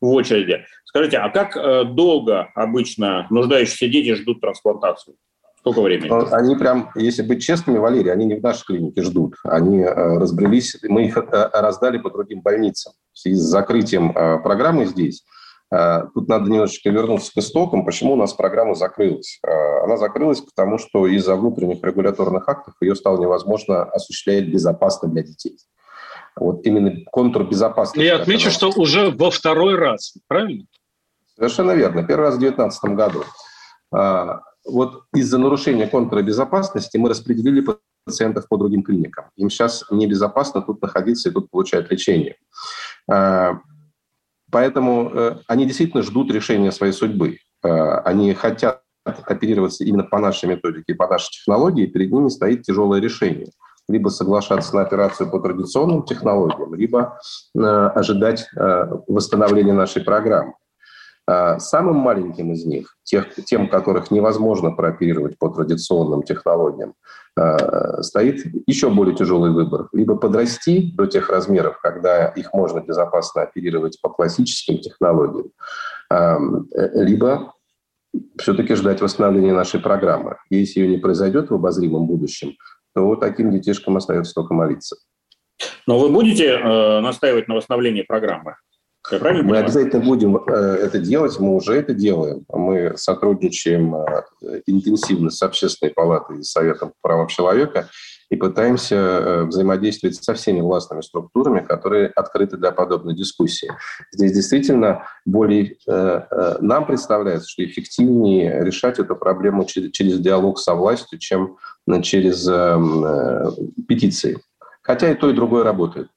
в 0.00 0.08
очереди. 0.08 0.64
Скажите, 0.84 1.18
а 1.18 1.30
как 1.30 1.56
э, 1.56 1.84
долго 1.84 2.48
обычно 2.54 3.26
нуждающиеся 3.30 3.88
дети 3.88 4.14
ждут 4.14 4.40
трансплантацию? 4.40 5.16
Сколько 5.58 5.82
времени? 5.82 6.10
Они 6.32 6.54
прям, 6.54 6.90
если 6.94 7.22
быть 7.22 7.42
честными, 7.42 7.78
Валерий, 7.78 8.12
они 8.12 8.24
не 8.24 8.36
в 8.36 8.42
нашей 8.42 8.64
клинике 8.64 9.02
ждут. 9.02 9.34
Они 9.42 9.80
э, 9.80 9.92
разбрелись, 10.18 10.76
мы 10.84 11.06
их 11.06 11.16
раздали 11.16 11.98
по 11.98 12.10
другим 12.10 12.42
больницам. 12.42 12.92
В 13.12 13.18
связи 13.18 13.36
с 13.36 13.40
закрытием 13.40 14.12
программы 14.12 14.86
здесь 14.86 15.24
Тут 15.68 16.28
надо 16.28 16.50
немножечко 16.50 16.90
вернуться 16.90 17.32
к 17.32 17.38
истокам. 17.38 17.84
Почему 17.84 18.12
у 18.12 18.16
нас 18.16 18.32
программа 18.32 18.74
закрылась? 18.74 19.40
Она 19.82 19.96
закрылась 19.96 20.40
потому, 20.40 20.78
что 20.78 21.06
из-за 21.06 21.34
внутренних 21.34 21.82
регуляторных 21.82 22.48
актов 22.48 22.74
ее 22.80 22.94
стало 22.94 23.18
невозможно 23.20 23.82
осуществлять 23.84 24.48
безопасно 24.48 25.08
для 25.08 25.22
детей. 25.22 25.58
Вот 26.36 26.64
именно 26.66 26.92
контур 27.10 27.44
безопасности. 27.44 28.04
Я 28.04 28.16
отмечу, 28.16 28.50
что 28.50 28.70
уже 28.76 29.10
во 29.10 29.30
второй 29.30 29.74
раз, 29.76 30.14
правильно? 30.28 30.66
Совершенно 31.34 31.72
верно. 31.72 32.04
Первый 32.04 32.26
раз 32.26 32.36
в 32.36 32.38
2019 32.38 32.84
году. 32.94 33.24
Вот 34.64 35.04
из-за 35.14 35.38
нарушения 35.38 35.86
контура 35.86 36.22
безопасности 36.22 36.96
мы 36.96 37.08
распределили 37.08 37.64
пациентов 38.04 38.48
по 38.48 38.56
другим 38.56 38.82
клиникам. 38.82 39.26
Им 39.36 39.50
сейчас 39.50 39.84
небезопасно 39.90 40.62
тут 40.62 40.80
находиться 40.82 41.28
и 41.28 41.32
тут 41.32 41.50
получать 41.50 41.90
лечение. 41.90 42.36
Поэтому 44.50 45.10
э, 45.12 45.36
они 45.48 45.66
действительно 45.66 46.02
ждут 46.02 46.30
решения 46.30 46.70
своей 46.70 46.92
судьбы. 46.92 47.38
Э, 47.64 47.98
они 48.04 48.32
хотят 48.34 48.82
оперироваться 49.04 49.84
именно 49.84 50.04
по 50.04 50.18
нашей 50.18 50.48
методике 50.48 50.92
и 50.92 50.94
по 50.94 51.06
нашей 51.08 51.30
технологии, 51.30 51.86
перед 51.86 52.10
ними 52.12 52.28
стоит 52.28 52.62
тяжелое 52.62 53.00
решение. 53.00 53.48
Либо 53.88 54.08
соглашаться 54.08 54.74
на 54.74 54.82
операцию 54.82 55.30
по 55.30 55.38
традиционным 55.38 56.04
технологиям, 56.04 56.74
либо 56.74 57.18
э, 57.54 57.60
ожидать 57.60 58.48
восстановления 58.54 59.72
нашей 59.72 60.02
программы. 60.02 60.54
Самым 61.58 61.96
маленьким 61.96 62.52
из 62.52 62.64
них, 62.64 62.96
тех, 63.02 63.34
тем, 63.46 63.68
которых 63.68 64.12
невозможно 64.12 64.70
прооперировать 64.70 65.36
по 65.38 65.48
традиционным 65.48 66.22
технологиям, 66.22 66.94
стоит 68.00 68.46
еще 68.66 68.88
более 68.88 69.14
тяжелый 69.14 69.50
выбор. 69.50 69.88
Либо 69.92 70.16
подрасти 70.16 70.92
до 70.94 71.06
тех 71.06 71.28
размеров, 71.28 71.78
когда 71.82 72.28
их 72.28 72.52
можно 72.54 72.80
безопасно 72.80 73.42
оперировать 73.42 74.00
по 74.00 74.08
классическим 74.08 74.78
технологиям, 74.78 75.50
а, 76.10 76.38
либо 76.94 77.52
все-таки 78.38 78.74
ждать 78.74 79.00
восстановления 79.00 79.52
нашей 79.52 79.80
программы. 79.80 80.36
Если 80.50 80.80
ее 80.80 80.88
не 80.88 80.98
произойдет 80.98 81.50
в 81.50 81.54
обозримом 81.54 82.06
будущем, 82.06 82.54
то 82.94 83.14
таким 83.16 83.50
детишкам 83.50 83.96
остается 83.96 84.34
только 84.34 84.54
молиться. 84.54 84.96
Но 85.86 85.98
вы 85.98 86.08
будете 86.08 86.48
э, 86.48 87.00
настаивать 87.00 87.48
на 87.48 87.54
восстановлении 87.54 88.02
программы? 88.02 88.56
Мы 89.12 89.18
понимаю? 89.18 89.64
обязательно 89.64 90.04
будем 90.04 90.36
э, 90.36 90.52
это 90.52 90.98
делать, 90.98 91.38
мы 91.38 91.54
уже 91.54 91.74
это 91.74 91.94
делаем. 91.94 92.44
Мы 92.48 92.96
сотрудничаем 92.96 93.94
э, 93.94 94.62
интенсивно 94.66 95.30
с 95.30 95.42
Общественной 95.42 95.92
палатой 95.92 96.40
и 96.40 96.42
Советом 96.42 96.90
по 97.00 97.08
правам 97.08 97.28
человека. 97.28 97.88
и 98.28 98.36
пытаемся 98.36 98.96
э, 98.96 99.44
взаимодействовать 99.44 100.16
со 100.16 100.34
всеми 100.34 100.60
властными 100.60 101.00
структурами, 101.00 101.60
которые 101.60 102.08
открыты 102.08 102.56
для 102.56 102.72
подобной 102.72 103.14
дискуссии. 103.14 103.70
Здесь 104.12 104.32
действительно 104.32 105.06
более 105.24 105.76
нам 105.86 106.86
представляется, 106.86 107.48
что 107.48 107.64
эффективнее 107.64 108.64
решать 108.64 108.98
эту 108.98 109.14
проблему 109.14 109.64
через, 109.64 109.92
через 109.92 110.18
диалог 110.18 110.58
со 110.58 110.74
властью, 110.74 111.18
чем 111.18 111.56
через 112.02 112.44
петиции. 113.86 114.38
Хотя 114.82 115.10
и 115.10 115.14
то, 115.14 115.30
и 115.30 115.32
другое 115.32 115.64
работает. 115.64 116.08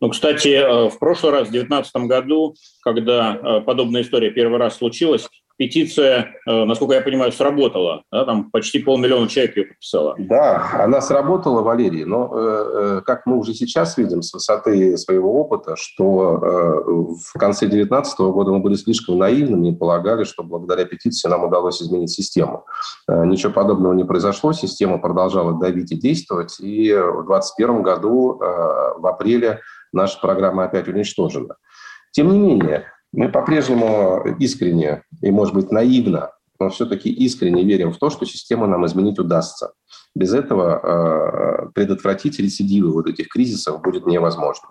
Ну, 0.00 0.10
кстати, 0.10 0.90
в 0.90 0.98
прошлый 0.98 1.32
раз, 1.32 1.48
в 1.48 1.52
2019 1.52 1.96
году, 2.08 2.54
когда 2.82 3.62
подобная 3.64 4.02
история 4.02 4.30
первый 4.30 4.58
раз 4.58 4.76
случилась, 4.76 5.28
петиция, 5.56 6.34
э, 6.46 6.64
насколько 6.64 6.94
я 6.94 7.00
понимаю, 7.00 7.32
сработала. 7.32 8.02
Да? 8.12 8.24
Там 8.24 8.50
почти 8.50 8.78
полмиллиона 8.78 9.28
человек 9.28 9.56
ее 9.56 9.64
подписало. 9.64 10.14
Да, 10.18 10.70
она 10.74 11.00
сработала, 11.00 11.62
Валерий, 11.62 12.04
но 12.04 12.30
э, 12.32 12.98
э 12.98 13.00
как 13.04 13.26
мы 13.26 13.36
уже 13.36 13.54
сейчас 13.54 13.96
видим 13.96 14.22
с 14.22 14.32
высоты 14.32 14.96
своего 14.96 15.40
опыта, 15.40 15.76
что 15.76 16.40
э, 16.42 16.90
в 17.32 17.38
конце 17.38 17.66
2019 17.66 18.18
года 18.18 18.52
мы 18.52 18.60
были 18.60 18.74
слишком 18.74 19.18
наивными 19.18 19.68
и 19.68 19.74
полагали, 19.76 20.24
что 20.24 20.42
благодаря 20.42 20.84
петиции 20.84 21.28
нам 21.28 21.44
удалось 21.44 21.80
изменить 21.82 22.10
систему. 22.10 22.66
Э, 23.08 23.24
ничего 23.24 23.52
подобного 23.52 23.94
не 23.94 24.04
произошло, 24.04 24.52
система 24.52 24.98
продолжала 24.98 25.58
давить 25.58 25.92
и 25.92 25.96
действовать, 25.96 26.60
и 26.60 26.92
в 26.92 27.26
2021 27.26 27.82
году, 27.82 28.40
э, 28.40 28.98
в 28.98 29.06
апреле, 29.06 29.60
наша 29.96 30.20
программа 30.20 30.64
опять 30.64 30.88
уничтожена. 30.88 31.56
Тем 32.12 32.30
не 32.30 32.38
менее, 32.38 32.84
мы 33.12 33.28
по-прежнему 33.28 34.36
искренне 34.38 35.02
и, 35.22 35.30
может 35.30 35.54
быть, 35.54 35.72
наивно, 35.72 36.32
но 36.58 36.70
все-таки 36.70 37.10
искренне 37.10 37.64
верим 37.64 37.92
в 37.92 37.98
то, 37.98 38.10
что 38.10 38.24
систему 38.24 38.66
нам 38.66 38.86
изменить 38.86 39.18
удастся. 39.18 39.72
Без 40.14 40.32
этого 40.32 41.66
э, 41.66 41.70
предотвратить 41.74 42.38
рецидивы 42.38 42.92
вот 42.92 43.06
этих 43.06 43.28
кризисов 43.28 43.82
будет 43.82 44.06
невозможно. 44.06 44.70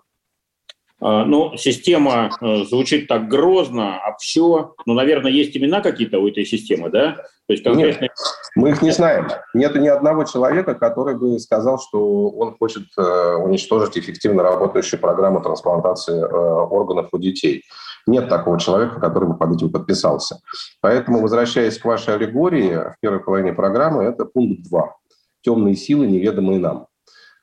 А, 1.01 1.25
ну, 1.25 1.55
система 1.57 2.31
э, 2.41 2.63
звучит 2.63 3.07
так 3.07 3.27
грозно, 3.27 3.97
а 3.97 4.15
все. 4.17 4.73
Ну, 4.85 4.93
наверное, 4.93 5.31
есть 5.31 5.55
имена 5.55 5.81
какие-то 5.81 6.19
у 6.19 6.27
этой 6.27 6.45
системы, 6.45 6.89
да? 6.89 7.17
То 7.47 7.53
есть 7.53 7.63
конкретные... 7.63 8.09
Мы 8.55 8.69
их 8.69 8.81
не 8.81 8.91
знаем. 8.91 9.27
Нет 9.53 9.75
ни 9.75 9.87
одного 9.87 10.23
человека, 10.23 10.75
который 10.75 11.15
бы 11.15 11.37
сказал, 11.39 11.77
что 11.77 12.29
он 12.29 12.55
хочет 12.57 12.83
э, 12.97 13.35
уничтожить 13.35 13.97
эффективно 13.97 14.43
работающую 14.43 14.99
программу 14.99 15.41
трансплантации 15.41 16.17
э, 16.17 16.25
органов 16.25 17.09
у 17.11 17.17
детей. 17.17 17.63
Нет 18.07 18.29
такого 18.29 18.57
человека, 18.57 19.01
который 19.01 19.27
бы 19.27 19.35
под 19.35 19.55
этим 19.55 19.71
подписался. 19.71 20.39
Поэтому, 20.79 21.21
возвращаясь 21.21 21.77
к 21.77 21.83
вашей 21.83 22.15
аллегории, 22.15 22.75
в 22.75 22.95
первой 23.01 23.19
половине 23.19 23.51
программы 23.51 24.03
это 24.05 24.23
пункт 24.23 24.63
2. 24.69 24.95
Темные 25.41 25.75
силы, 25.75 26.07
неведомые 26.07 26.59
нам. 26.59 26.87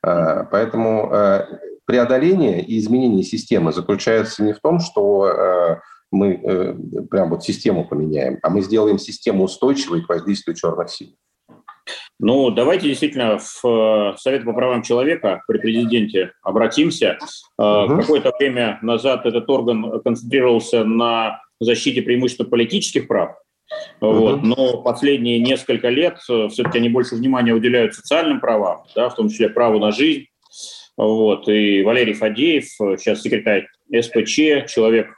Э, 0.02 0.44
поэтому 0.50 1.12
преодоление 1.84 2.62
и 2.62 2.78
изменение 2.78 3.22
системы 3.22 3.72
заключается 3.72 4.42
не 4.42 4.54
в 4.54 4.60
том, 4.60 4.78
что 4.80 5.78
э, 6.12 6.16
мы 6.16 7.06
прям 7.10 7.30
вот 7.30 7.42
систему 7.42 7.86
поменяем, 7.86 8.38
а 8.42 8.50
мы 8.50 8.62
сделаем 8.62 8.98
систему 8.98 9.44
устойчивой 9.44 10.02
к 10.02 10.08
воздействию 10.08 10.54
черных 10.54 10.90
сил. 10.90 11.08
Ну, 12.18 12.50
давайте 12.50 12.86
действительно 12.86 13.38
в 13.38 13.64
э, 13.64 14.16
Совет 14.16 14.44
по 14.44 14.52
правам 14.52 14.82
человека 14.82 15.42
при 15.48 15.58
президенте 15.58 16.32
обратимся. 16.42 17.18
Угу. 17.58 18.00
Какое-то 18.00 18.32
время 18.38 18.78
назад 18.82 19.26
этот 19.26 19.48
орган 19.50 20.00
концентрировался 20.02 20.84
на 20.84 21.40
защите 21.58 22.02
преимущественно 22.02 22.48
политических 22.48 23.08
прав. 23.08 23.36
Угу. 24.00 24.12
Вот. 24.12 24.42
Но 24.42 24.82
последние 24.82 25.40
несколько 25.40 25.88
лет 25.88 26.18
э, 26.28 26.48
все-таки 26.48 26.78
они 26.78 26.88
больше 26.88 27.16
внимания 27.16 27.52
уделяют 27.52 27.94
социальным 27.94 28.40
правам, 28.40 28.82
да, 28.94 29.08
в 29.08 29.16
том 29.16 29.28
числе 29.28 29.48
праву 29.48 29.80
на 29.80 29.90
жизнь. 29.90 30.26
Вот. 30.96 31.48
И 31.48 31.82
Валерий 31.82 32.12
Фадеев, 32.12 32.66
сейчас 32.98 33.22
секретарь 33.22 33.66
СПЧ, 33.90 34.70
человек 34.72 35.08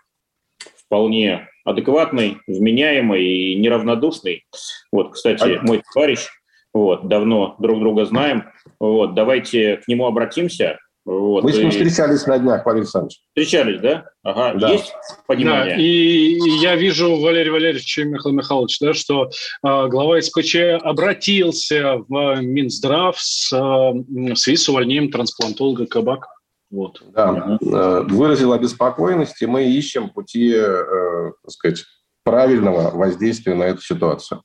вполне 0.95 1.49
адекватный, 1.65 2.39
вменяемый 2.47 3.25
и 3.25 3.57
неравнодушный. 3.57 4.45
Вот, 4.93 5.13
кстати, 5.15 5.59
мой 5.63 5.83
товарищ, 5.93 6.29
вот, 6.73 7.09
давно 7.09 7.57
друг 7.59 7.81
друга 7.81 8.05
знаем. 8.05 8.45
Вот, 8.79 9.15
давайте 9.15 9.79
к 9.79 9.89
нему 9.89 10.07
обратимся. 10.07 10.79
Вот, 11.05 11.43
Мы 11.43 11.53
с 11.53 11.59
ним 11.59 11.69
и... 11.69 11.71
встречались 11.71 12.27
на 12.27 12.39
днях, 12.39 12.63
Павел 12.63 12.79
Александрович. 12.79 13.19
Встречались, 13.29 13.81
да? 13.81 14.05
Ага, 14.23 14.57
да. 14.57 14.71
есть 14.71 14.95
понимание? 15.27 15.75
Да, 15.75 15.83
и 15.83 16.39
я 16.63 16.77
вижу, 16.77 17.17
Валерий 17.17 17.51
Валерьевич 17.51 17.99
и 17.99 18.05
Михаил 18.05 18.37
Михайлович, 18.37 18.79
да, 18.79 18.95
что 18.95 19.25
э, 19.25 19.29
глава 19.63 20.21
СПЧ 20.21 20.57
обратился 20.81 21.97
в 22.09 22.41
Минздрав 22.41 23.19
с, 23.19 23.53
э, 23.53 23.57
в 23.57 24.37
связи 24.37 24.57
с 24.57 24.69
увольнением 24.69 25.11
трансплантолога 25.11 25.87
Кабака. 25.87 26.29
Вот. 26.75 27.01
Да, 27.13 27.59
э, 27.61 28.01
выразил 28.09 28.53
обеспокоенность, 28.53 29.41
и 29.41 29.47
мы 29.47 29.65
ищем 29.65 30.11
пути, 30.11 30.53
э, 30.53 31.33
так 31.43 31.51
сказать, 31.51 31.85
правильного 32.25 32.91
воздействия 32.91 33.55
на 33.55 33.65
эту 33.65 33.81
ситуацию. 33.81 34.43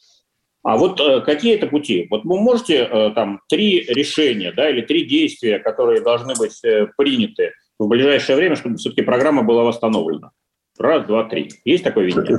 А 0.61 0.77
вот 0.77 0.99
э, 0.99 1.21
какие 1.21 1.55
это 1.55 1.65
пути? 1.65 2.05
Вот 2.11 2.25
вы 2.25 2.39
можете 2.39 2.83
э, 2.83 3.11
там 3.15 3.41
три 3.49 3.81
решения, 3.87 4.51
да, 4.51 4.69
или 4.69 4.81
три 4.81 5.05
действия, 5.05 5.57
которые 5.57 6.01
должны 6.01 6.35
быть 6.35 6.63
э, 6.63 6.87
приняты 6.97 7.53
в 7.79 7.87
ближайшее 7.87 8.35
время, 8.35 8.55
чтобы 8.55 8.75
все-таки 8.75 9.01
программа 9.01 9.41
была 9.41 9.63
восстановлена? 9.63 10.29
Раз, 10.77 11.07
два, 11.07 11.23
три. 11.23 11.49
Есть 11.65 11.83
такое 11.83 12.05
видение? 12.05 12.37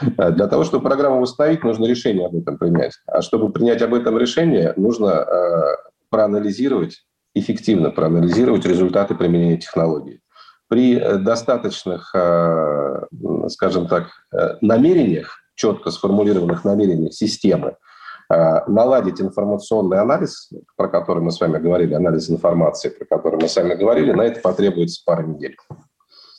Для 0.00 0.46
того, 0.46 0.62
чтобы 0.62 0.84
программу 0.84 1.20
восстановить, 1.20 1.64
нужно 1.64 1.86
решение 1.86 2.26
об 2.26 2.36
этом 2.36 2.56
принять. 2.56 2.92
А 3.06 3.20
чтобы 3.20 3.52
принять 3.52 3.82
об 3.82 3.92
этом 3.92 4.16
решение, 4.16 4.72
нужно 4.76 5.26
проанализировать, 6.08 7.04
эффективно 7.34 7.90
проанализировать 7.90 8.64
результаты 8.64 9.14
применения 9.14 9.58
технологий. 9.58 10.20
При 10.68 10.98
достаточных, 11.18 12.14
э, 12.14 13.02
скажем 13.48 13.86
так, 13.86 14.08
э, 14.32 14.56
намерениях 14.60 15.40
четко 15.54 15.90
сформулированных 15.90 16.64
намерений 16.64 17.12
системы 17.12 17.76
э, 18.32 18.60
наладить 18.66 19.20
информационный 19.20 19.98
анализ, 19.98 20.50
про 20.76 20.88
который 20.88 21.22
мы 21.22 21.30
с 21.30 21.40
вами 21.40 21.58
говорили, 21.58 21.94
анализ 21.94 22.30
информации, 22.30 22.88
про 22.88 23.04
который 23.04 23.40
мы 23.40 23.48
с 23.48 23.56
вами 23.56 23.74
говорили, 23.74 24.12
на 24.12 24.22
это 24.22 24.40
потребуется 24.40 25.02
пара 25.04 25.22
недель. 25.24 25.56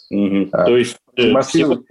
Угу. 0.09 0.49
А, 0.51 0.65
То 0.65 0.77
есть 0.77 0.97
э, 1.15 1.21
продемонстрировать... 1.21 1.85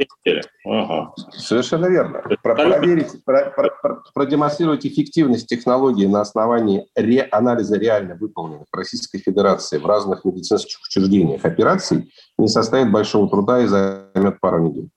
ага. 0.65 1.15
Совершенно 1.33 1.87
верно. 1.87 2.23
Про 2.43 2.55
проверить, 2.55 3.25
про, 3.25 3.51
про, 3.51 4.03
продемонстрировать 4.15 4.87
эффективность 4.87 5.47
технологии 5.47 6.07
на 6.07 6.21
основании 6.21 6.87
ре, 6.95 7.23
анализа 7.23 7.79
реально 7.79 8.15
выполненных 8.15 8.67
в 8.71 8.77
Российской 8.77 9.19
Федерации 9.19 9.79
в 9.79 9.87
разных 9.87 10.25
медицинских 10.25 10.79
учреждениях 10.87 11.45
операций 11.45 12.13
не 12.39 12.49
составит 12.49 12.91
большого 12.93 13.29
труда 13.29 13.63
и 13.63 13.67
займет 13.67 14.41
пару 14.41 14.59
недель. 14.59 14.89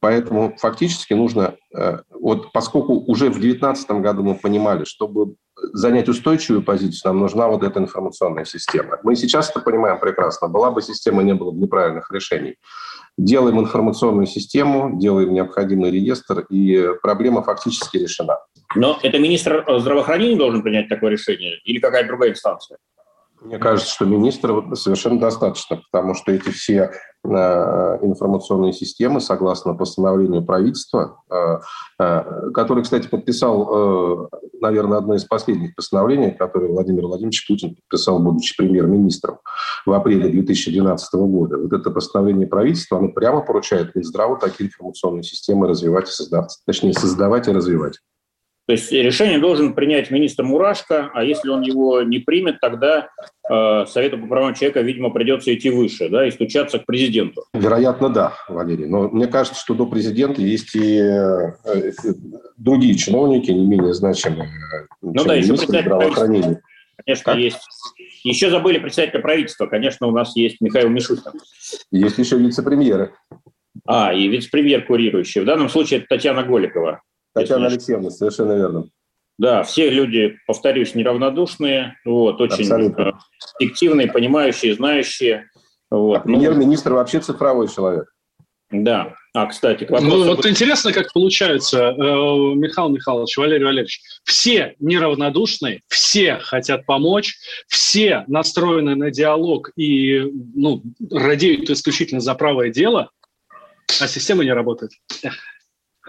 Поэтому 0.00 0.56
фактически 0.56 1.14
нужно, 1.14 1.56
э, 1.76 1.98
вот 2.10 2.52
поскольку 2.52 2.94
уже 2.94 3.30
в 3.30 3.40
2019 3.40 3.90
году 4.00 4.22
мы 4.22 4.34
понимали, 4.34 4.84
чтобы 4.84 5.34
занять 5.72 6.08
устойчивую 6.08 6.62
позицию, 6.62 7.12
нам 7.12 7.20
нужна 7.20 7.48
вот 7.48 7.62
эта 7.62 7.80
информационная 7.80 8.44
система. 8.44 8.98
Мы 9.02 9.16
сейчас 9.16 9.50
это 9.50 9.60
понимаем 9.60 9.98
прекрасно. 9.98 10.48
Была 10.48 10.70
бы 10.70 10.82
система, 10.82 11.22
не 11.22 11.34
было 11.34 11.50
бы 11.50 11.58
неправильных 11.58 12.10
решений. 12.12 12.56
Делаем 13.16 13.58
информационную 13.58 14.26
систему, 14.26 14.98
делаем 14.98 15.32
необходимый 15.32 15.90
реестр, 15.90 16.46
и 16.48 16.90
проблема 17.02 17.42
фактически 17.42 17.96
решена. 17.96 18.38
Но 18.76 18.98
это 19.02 19.18
министр 19.18 19.64
здравоохранения 19.78 20.36
должен 20.36 20.62
принять 20.62 20.88
такое 20.88 21.10
решение 21.10 21.58
или 21.64 21.80
какая-то 21.80 22.08
другая 22.08 22.30
инстанция? 22.30 22.78
Мне 23.40 23.58
кажется, 23.58 23.92
что 23.92 24.04
министра 24.04 24.74
совершенно 24.74 25.20
достаточно, 25.20 25.80
потому 25.90 26.14
что 26.14 26.32
эти 26.32 26.48
все 26.50 26.90
э, 27.24 27.28
информационные 28.02 28.72
системы, 28.72 29.20
согласно 29.20 29.74
постановлению 29.74 30.44
правительства, 30.44 31.22
э, 31.30 31.58
э, 32.00 32.50
который, 32.52 32.82
кстати, 32.82 33.06
подписал, 33.06 34.28
наверное, 34.60 34.98
одно 34.98 35.14
из 35.14 35.24
последних 35.24 35.74
постановлений, 35.76 36.32
которое 36.32 36.72
Владимир 36.72 37.06
Владимирович 37.06 37.46
Путин 37.46 37.76
подписал, 37.76 38.18
будучи 38.18 38.56
премьер-министром 38.56 39.38
в 39.86 39.92
апреле 39.92 40.28
2012 40.28 41.14
года. 41.14 41.58
Вот 41.58 41.72
это 41.72 41.90
постановление 41.90 42.46
правительства, 42.46 42.98
оно 42.98 43.08
прямо 43.08 43.40
поручает 43.42 43.94
Минздраву 43.94 44.36
такие 44.36 44.68
информационные 44.68 45.22
системы 45.22 45.68
развивать 45.68 46.08
и 46.08 46.12
создавать, 46.12 46.58
точнее, 46.66 46.92
создавать 46.92 47.46
и 47.46 47.52
развивать. 47.52 47.98
То 48.68 48.72
есть 48.72 48.92
решение 48.92 49.38
должен 49.38 49.72
принять 49.72 50.10
министр 50.10 50.42
Мурашко, 50.42 51.10
а 51.14 51.24
если 51.24 51.48
он 51.48 51.62
его 51.62 52.02
не 52.02 52.18
примет, 52.18 52.60
тогда 52.60 53.08
э, 53.50 53.86
Совету 53.86 54.18
по 54.18 54.26
правам 54.26 54.52
человека, 54.52 54.82
видимо, 54.82 55.08
придется 55.08 55.54
идти 55.54 55.70
выше 55.70 56.10
да, 56.10 56.28
и 56.28 56.30
стучаться 56.30 56.78
к 56.78 56.84
президенту. 56.84 57.44
Вероятно, 57.54 58.10
да, 58.10 58.34
Валерий. 58.46 58.84
Но 58.84 59.08
мне 59.08 59.26
кажется, 59.26 59.58
что 59.58 59.72
до 59.72 59.86
президента 59.86 60.42
есть 60.42 60.76
и 60.76 60.98
э, 60.98 61.52
другие 62.58 62.94
чиновники, 62.94 63.50
не 63.50 63.66
менее 63.66 63.94
значимые, 63.94 64.50
ну, 65.00 65.24
да, 65.24 65.32
еще 65.32 65.56
здравоохранения. 65.56 66.60
Конечно, 67.06 67.24
как? 67.24 67.36
есть. 67.36 67.60
Еще 68.22 68.50
забыли 68.50 68.78
председателя 68.78 69.20
правительства. 69.20 69.66
Конечно, 69.66 70.08
у 70.08 70.10
нас 70.10 70.36
есть 70.36 70.60
Михаил 70.60 70.90
Мишустин. 70.90 71.32
Есть 71.90 72.18
еще 72.18 72.36
вице-премьеры. 72.36 73.12
А, 73.86 74.12
и 74.12 74.28
вице-премьер 74.28 74.84
курирующий. 74.84 75.40
В 75.40 75.46
данном 75.46 75.70
случае 75.70 76.00
это 76.00 76.08
Татьяна 76.10 76.42
Голикова. 76.42 77.00
Татьяна 77.40 77.66
Алексеевна, 77.66 78.10
совершенно 78.10 78.52
верно. 78.52 78.88
Да, 79.38 79.62
все 79.62 79.88
люди, 79.88 80.36
повторюсь, 80.46 80.94
неравнодушные, 80.94 81.96
вот, 82.04 82.40
очень 82.40 82.62
Абсолютно. 82.62 83.20
эффективные, 83.60 84.08
понимающие, 84.08 84.74
знающие. 84.74 85.48
Вот. 85.90 86.16
А 86.16 86.20
премьер-министр 86.20 86.94
вообще 86.94 87.20
цифровой 87.20 87.68
человек. 87.68 88.12
Да. 88.70 89.14
А, 89.32 89.46
кстати, 89.46 89.84
к 89.84 89.90
вопросу... 89.90 90.16
Ну, 90.16 90.24
вот 90.24 90.44
интересно, 90.44 90.92
как 90.92 91.12
получается, 91.12 91.90
э, 91.90 91.94
Михаил 91.94 92.90
Михайлович, 92.90 93.36
Валерий 93.36 93.64
Валерьевич, 93.64 94.02
все 94.24 94.74
неравнодушные, 94.78 95.80
все 95.88 96.36
хотят 96.38 96.84
помочь, 96.84 97.36
все 97.66 98.24
настроены 98.26 98.94
на 98.94 99.10
диалог 99.10 99.70
и 99.76 100.20
ну, 100.54 100.82
радеют 101.10 101.70
исключительно 101.70 102.20
за 102.20 102.34
правое 102.34 102.70
дело, 102.70 103.10
а 104.00 104.08
система 104.08 104.44
не 104.44 104.52
работает. 104.52 104.92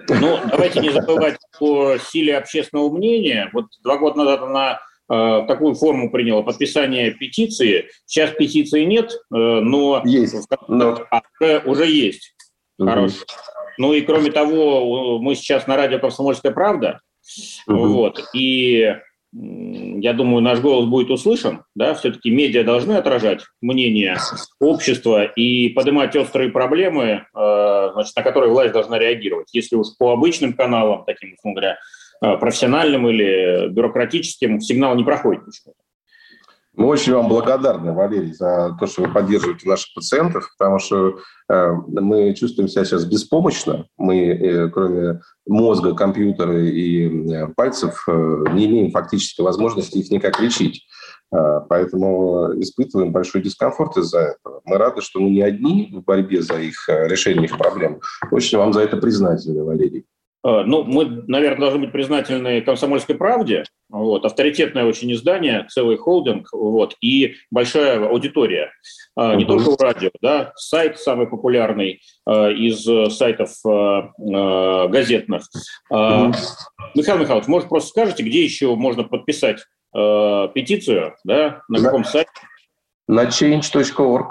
Ну, 0.07 0.39
давайте 0.49 0.79
не 0.79 0.89
забывать 0.89 1.37
о 1.59 1.97
силе 1.97 2.37
общественного 2.37 2.89
мнения. 2.89 3.49
Вот 3.53 3.65
два 3.83 3.97
года 3.97 4.19
назад 4.19 4.41
она 4.41 4.79
э, 5.09 5.45
такую 5.47 5.75
форму 5.75 6.11
приняла 6.11 6.41
подписание 6.41 7.11
петиции. 7.11 7.89
Сейчас 8.05 8.31
петиции 8.31 8.83
нет, 8.83 9.11
э, 9.11 9.17
но, 9.31 10.01
есть, 10.05 10.35
но... 10.67 11.05
А, 11.11 11.21
уже, 11.39 11.61
уже 11.65 11.85
есть. 11.87 12.35
Угу. 12.77 12.89
Хороший. 12.89 13.25
Ну 13.77 13.93
и 13.93 14.01
кроме 14.01 14.31
того, 14.31 15.19
мы 15.19 15.35
сейчас 15.35 15.67
на 15.67 15.77
радио 15.77 15.99
«Комсомольская 15.99 16.51
правда», 16.51 16.99
угу. 17.67 17.87
вот, 17.87 18.21
и 18.33 18.95
я 19.31 20.13
думаю, 20.13 20.41
наш 20.41 20.59
голос 20.59 20.87
будет 20.87 21.11
услышан, 21.11 21.63
да, 21.75 21.93
все-таки 21.93 22.31
медиа 22.31 22.63
должны 22.63 22.93
отражать 22.93 23.41
мнение 23.61 24.17
общества 24.59 25.23
и 25.23 25.69
поднимать 25.69 26.15
острые 26.15 26.49
проблемы, 26.49 27.25
э, 27.35 27.89
значит, 27.93 28.15
на 28.15 28.23
которые 28.23 28.51
власть 28.51 28.73
должна 28.73 28.97
реагировать. 28.97 29.53
Если 29.53 29.75
уж 29.75 29.87
по 29.99 30.11
обычным 30.13 30.53
каналам, 30.53 31.03
таким, 31.05 31.33
условно 31.33 31.61
говоря, 31.61 31.77
э, 32.23 32.37
профессиональным 32.37 33.07
или 33.07 33.69
бюрократическим, 33.69 34.59
сигнал 34.61 34.95
не 34.95 35.03
проходит 35.03 35.45
почему-то. 35.45 35.79
Мы 36.75 36.85
очень 36.85 37.13
вам 37.13 37.27
благодарны, 37.27 37.93
Валерий, 37.93 38.33
за 38.33 38.75
то, 38.79 38.87
что 38.87 39.03
вы 39.03 39.11
поддерживаете 39.11 39.67
наших 39.67 39.93
пациентов, 39.93 40.49
потому 40.57 40.79
что 40.79 41.19
э, 41.49 41.71
мы 41.87 42.33
чувствуем 42.35 42.69
себя 42.69 42.85
сейчас 42.85 43.05
беспомощно. 43.05 43.85
Мы, 43.97 44.27
э, 44.27 44.69
кроме 44.69 45.19
мозга, 45.47 45.95
компьютера 45.95 46.63
и 46.63 47.31
э, 47.33 47.47
пальцев, 47.55 48.03
э, 48.07 48.43
не 48.53 48.67
имеем 48.67 48.91
фактически 48.91 49.41
возможности 49.41 49.97
их 49.97 50.11
никак 50.11 50.39
лечить. 50.39 50.85
Э, 51.31 51.61
поэтому 51.67 52.51
испытываем 52.61 53.11
большой 53.11 53.41
дискомфорт 53.41 53.97
из-за 53.97 54.19
этого. 54.19 54.61
Мы 54.65 54.77
рады, 54.77 55.01
что 55.01 55.19
мы 55.19 55.29
не 55.31 55.41
одни 55.41 55.91
в 55.93 56.03
борьбе 56.03 56.41
за 56.41 56.59
их 56.59 56.87
э, 56.87 57.07
решение 57.07 57.45
их 57.45 57.57
проблем. 57.57 57.99
Очень 58.31 58.57
вам 58.57 58.73
за 58.73 58.81
это 58.81 58.97
признательны, 58.97 59.63
Валерий. 59.63 60.05
Э, 60.45 60.63
ну, 60.65 60.83
мы, 60.83 61.23
наверное, 61.27 61.61
должны 61.61 61.79
быть 61.79 61.91
признательны 61.91 62.61
«Комсомольской 62.61 63.15
правде». 63.15 63.63
Вот, 63.89 64.23
авторитетное 64.23 64.85
очень 64.85 65.11
издание, 65.13 65.65
целый 65.67 65.97
холдинг, 65.97 66.47
вот, 66.53 66.95
и 67.01 67.35
большая 67.49 68.07
аудитория. 68.07 68.71
Uh-huh. 69.17 69.35
Не 69.35 69.45
только 69.45 69.71
в 69.71 69.81
радио, 69.81 70.11
да, 70.21 70.51
сайт 70.55 70.99
самый 70.99 71.25
популярный 71.27 71.99
э, 72.29 72.53
из 72.53 72.83
сайтов 73.15 73.51
газетных. 74.91 75.41
Uh-huh. 75.91 76.35
Михаил 76.93 77.17
Михайлович, 77.17 77.47
может, 77.47 77.67
просто 77.67 77.89
скажете, 77.89 78.23
где 78.23 78.43
еще 78.43 78.75
можно 78.75 79.03
подписать 79.03 79.65
петицию, 79.91 81.15
да, 81.23 81.63
на 81.67 81.81
каком 81.81 82.03
сайте? 82.03 82.29
На 83.07 83.25
change.org. 83.25 84.27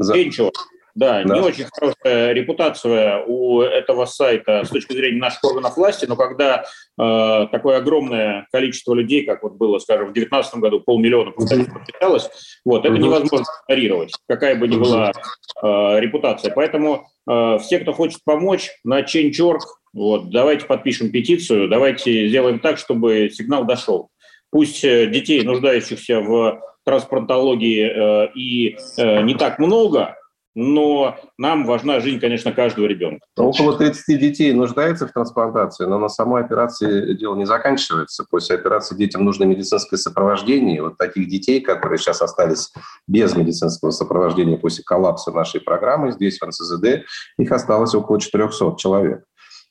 Change.org. 0.00 0.54
Да, 0.94 1.22
да, 1.24 1.34
не 1.34 1.40
очень 1.40 1.64
хорошая 1.72 2.32
репутация 2.32 3.24
у 3.24 3.62
этого 3.62 4.04
сайта 4.04 4.62
с 4.64 4.68
точки 4.68 4.92
зрения 4.92 5.20
наших 5.20 5.42
органов 5.44 5.76
власти, 5.76 6.04
но 6.06 6.16
когда 6.16 6.64
э, 7.00 7.46
такое 7.50 7.78
огромное 7.78 8.46
количество 8.52 8.92
людей, 8.92 9.24
как 9.24 9.42
вот 9.42 9.54
было, 9.54 9.78
скажем, 9.78 10.08
в 10.08 10.12
2019 10.12 10.54
году 10.56 10.80
полмиллиона 10.80 11.30
подписалось, 11.30 12.28
вот, 12.64 12.84
это 12.84 12.94
невозможно 12.98 13.46
игнорировать, 13.68 14.12
какая 14.28 14.54
бы 14.54 14.68
ни 14.68 14.76
была 14.76 15.12
э, 15.12 16.00
репутация. 16.00 16.52
Поэтому 16.52 17.06
э, 17.28 17.58
все, 17.60 17.78
кто 17.78 17.94
хочет 17.94 18.20
помочь, 18.24 18.70
на 18.84 19.00
Change.org, 19.00 19.62
вот, 19.94 20.30
давайте 20.30 20.66
подпишем 20.66 21.10
петицию, 21.10 21.68
давайте 21.68 22.28
сделаем 22.28 22.58
так, 22.58 22.76
чтобы 22.76 23.30
сигнал 23.30 23.64
дошел. 23.64 24.10
Пусть 24.50 24.84
э, 24.84 25.06
детей, 25.06 25.42
нуждающихся 25.42 26.20
в 26.20 26.60
трансплантологии, 26.84 28.26
э, 28.26 28.32
и 28.34 28.76
э, 28.98 29.22
не 29.22 29.34
так 29.34 29.58
много, 29.58 30.16
но 30.54 31.16
нам 31.38 31.64
важна 31.64 32.00
жизнь, 32.00 32.20
конечно, 32.20 32.52
каждого 32.52 32.86
ребенка. 32.86 33.26
Около 33.36 33.76
30 33.76 34.20
детей 34.20 34.52
нуждается 34.52 35.06
в 35.06 35.12
трансплантации, 35.12 35.86
но 35.86 35.98
на 35.98 36.08
самой 36.08 36.42
операции 36.42 37.14
дело 37.14 37.34
не 37.36 37.46
заканчивается. 37.46 38.24
После 38.28 38.56
операции 38.56 38.94
детям 38.94 39.24
нужно 39.24 39.44
медицинское 39.44 39.96
сопровождение. 39.96 40.82
Вот 40.82 40.98
таких 40.98 41.28
детей, 41.28 41.60
которые 41.60 41.98
сейчас 41.98 42.20
остались 42.20 42.72
без 43.06 43.34
медицинского 43.34 43.90
сопровождения 43.90 44.58
после 44.58 44.84
коллапса 44.84 45.32
нашей 45.32 45.60
программы 45.60 46.12
здесь, 46.12 46.38
в 46.38 46.46
НСЗД, 46.46 47.04
их 47.38 47.52
осталось 47.52 47.94
около 47.94 48.20
400 48.20 48.76
человек. 48.76 49.24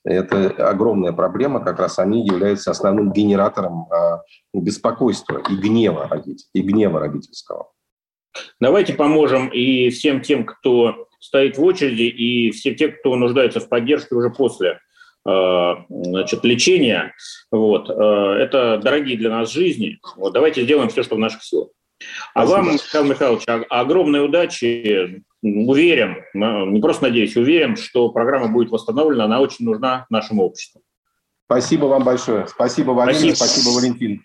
Это 0.03 0.49
огромная 0.69 1.11
проблема, 1.11 1.63
как 1.63 1.79
раз 1.79 1.99
они 1.99 2.25
являются 2.25 2.71
основным 2.71 3.11
генератором 3.11 3.85
а, 3.91 4.21
беспокойства 4.51 5.41
и 5.47 5.55
гнева 5.55 6.07
родителей, 6.07 6.49
и 6.53 6.61
гнева 6.61 6.99
родительского. 6.99 7.69
Давайте 8.59 8.93
поможем 8.93 9.47
и 9.49 9.89
всем 9.89 10.21
тем, 10.21 10.45
кто 10.45 11.07
стоит 11.19 11.57
в 11.57 11.63
очереди, 11.63 12.03
и 12.03 12.51
всем 12.51 12.75
тем, 12.75 12.93
кто 12.93 13.15
нуждается 13.15 13.59
в 13.59 13.69
поддержке 13.69 14.15
уже 14.15 14.29
после 14.29 14.79
э, 15.27 15.73
значит, 15.89 16.43
лечения. 16.43 17.13
Вот. 17.51 17.89
Э, 17.89 18.33
это 18.39 18.79
дорогие 18.83 19.17
для 19.17 19.29
нас 19.29 19.51
жизни. 19.51 19.99
Вот. 20.15 20.33
Давайте 20.33 20.63
сделаем 20.63 20.89
все, 20.89 21.03
что 21.03 21.15
в 21.15 21.19
наших 21.19 21.43
силах. 21.43 21.69
А 22.33 22.45
Спасибо. 22.45 22.65
вам, 22.65 22.73
Михаил 22.73 23.05
Михайлович, 23.05 23.43
огромной 23.69 24.25
удачи. 24.25 25.23
Уверен, 25.43 26.17
не 26.33 26.79
просто 26.81 27.03
надеюсь, 27.03 27.35
уверен, 27.35 27.75
что 27.75 28.09
программа 28.09 28.47
будет 28.47 28.69
восстановлена, 28.69 29.25
она 29.25 29.41
очень 29.41 29.65
нужна 29.65 30.05
нашему 30.09 30.43
обществу. 30.43 30.81
Спасибо 31.45 31.85
вам 31.85 32.03
большое. 32.03 32.47
Спасибо, 32.47 32.91
Валерий, 32.91 33.35
спасибо, 33.35 33.35
спасибо 33.35 33.75
Валентин. 33.75 34.23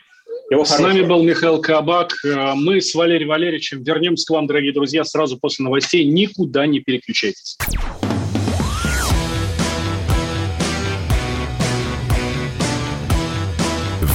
Его 0.49 0.65
с 0.65 0.79
нами 0.79 1.03
был 1.03 1.25
Михаил 1.25 1.61
Кабак. 1.61 2.13
Э, 2.25 2.55
мы 2.55 2.81
с 2.81 2.95
Валерием 2.95 3.31
Валерьевичем 3.31 3.83
вернемся 3.83 4.27
к 4.27 4.31
вам, 4.31 4.47
дорогие 4.47 4.73
друзья, 4.73 5.05
сразу 5.05 5.39
после 5.39 5.65
новостей. 5.65 6.05
Никуда 6.05 6.67
не 6.67 6.81
переключайтесь. 6.81 7.57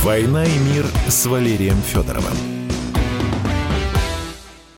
«Война 0.03 0.45
и 0.45 0.57
мир» 0.73 0.85
с 1.07 1.25
Валерием 1.27 1.79
Федоровым. 1.83 2.60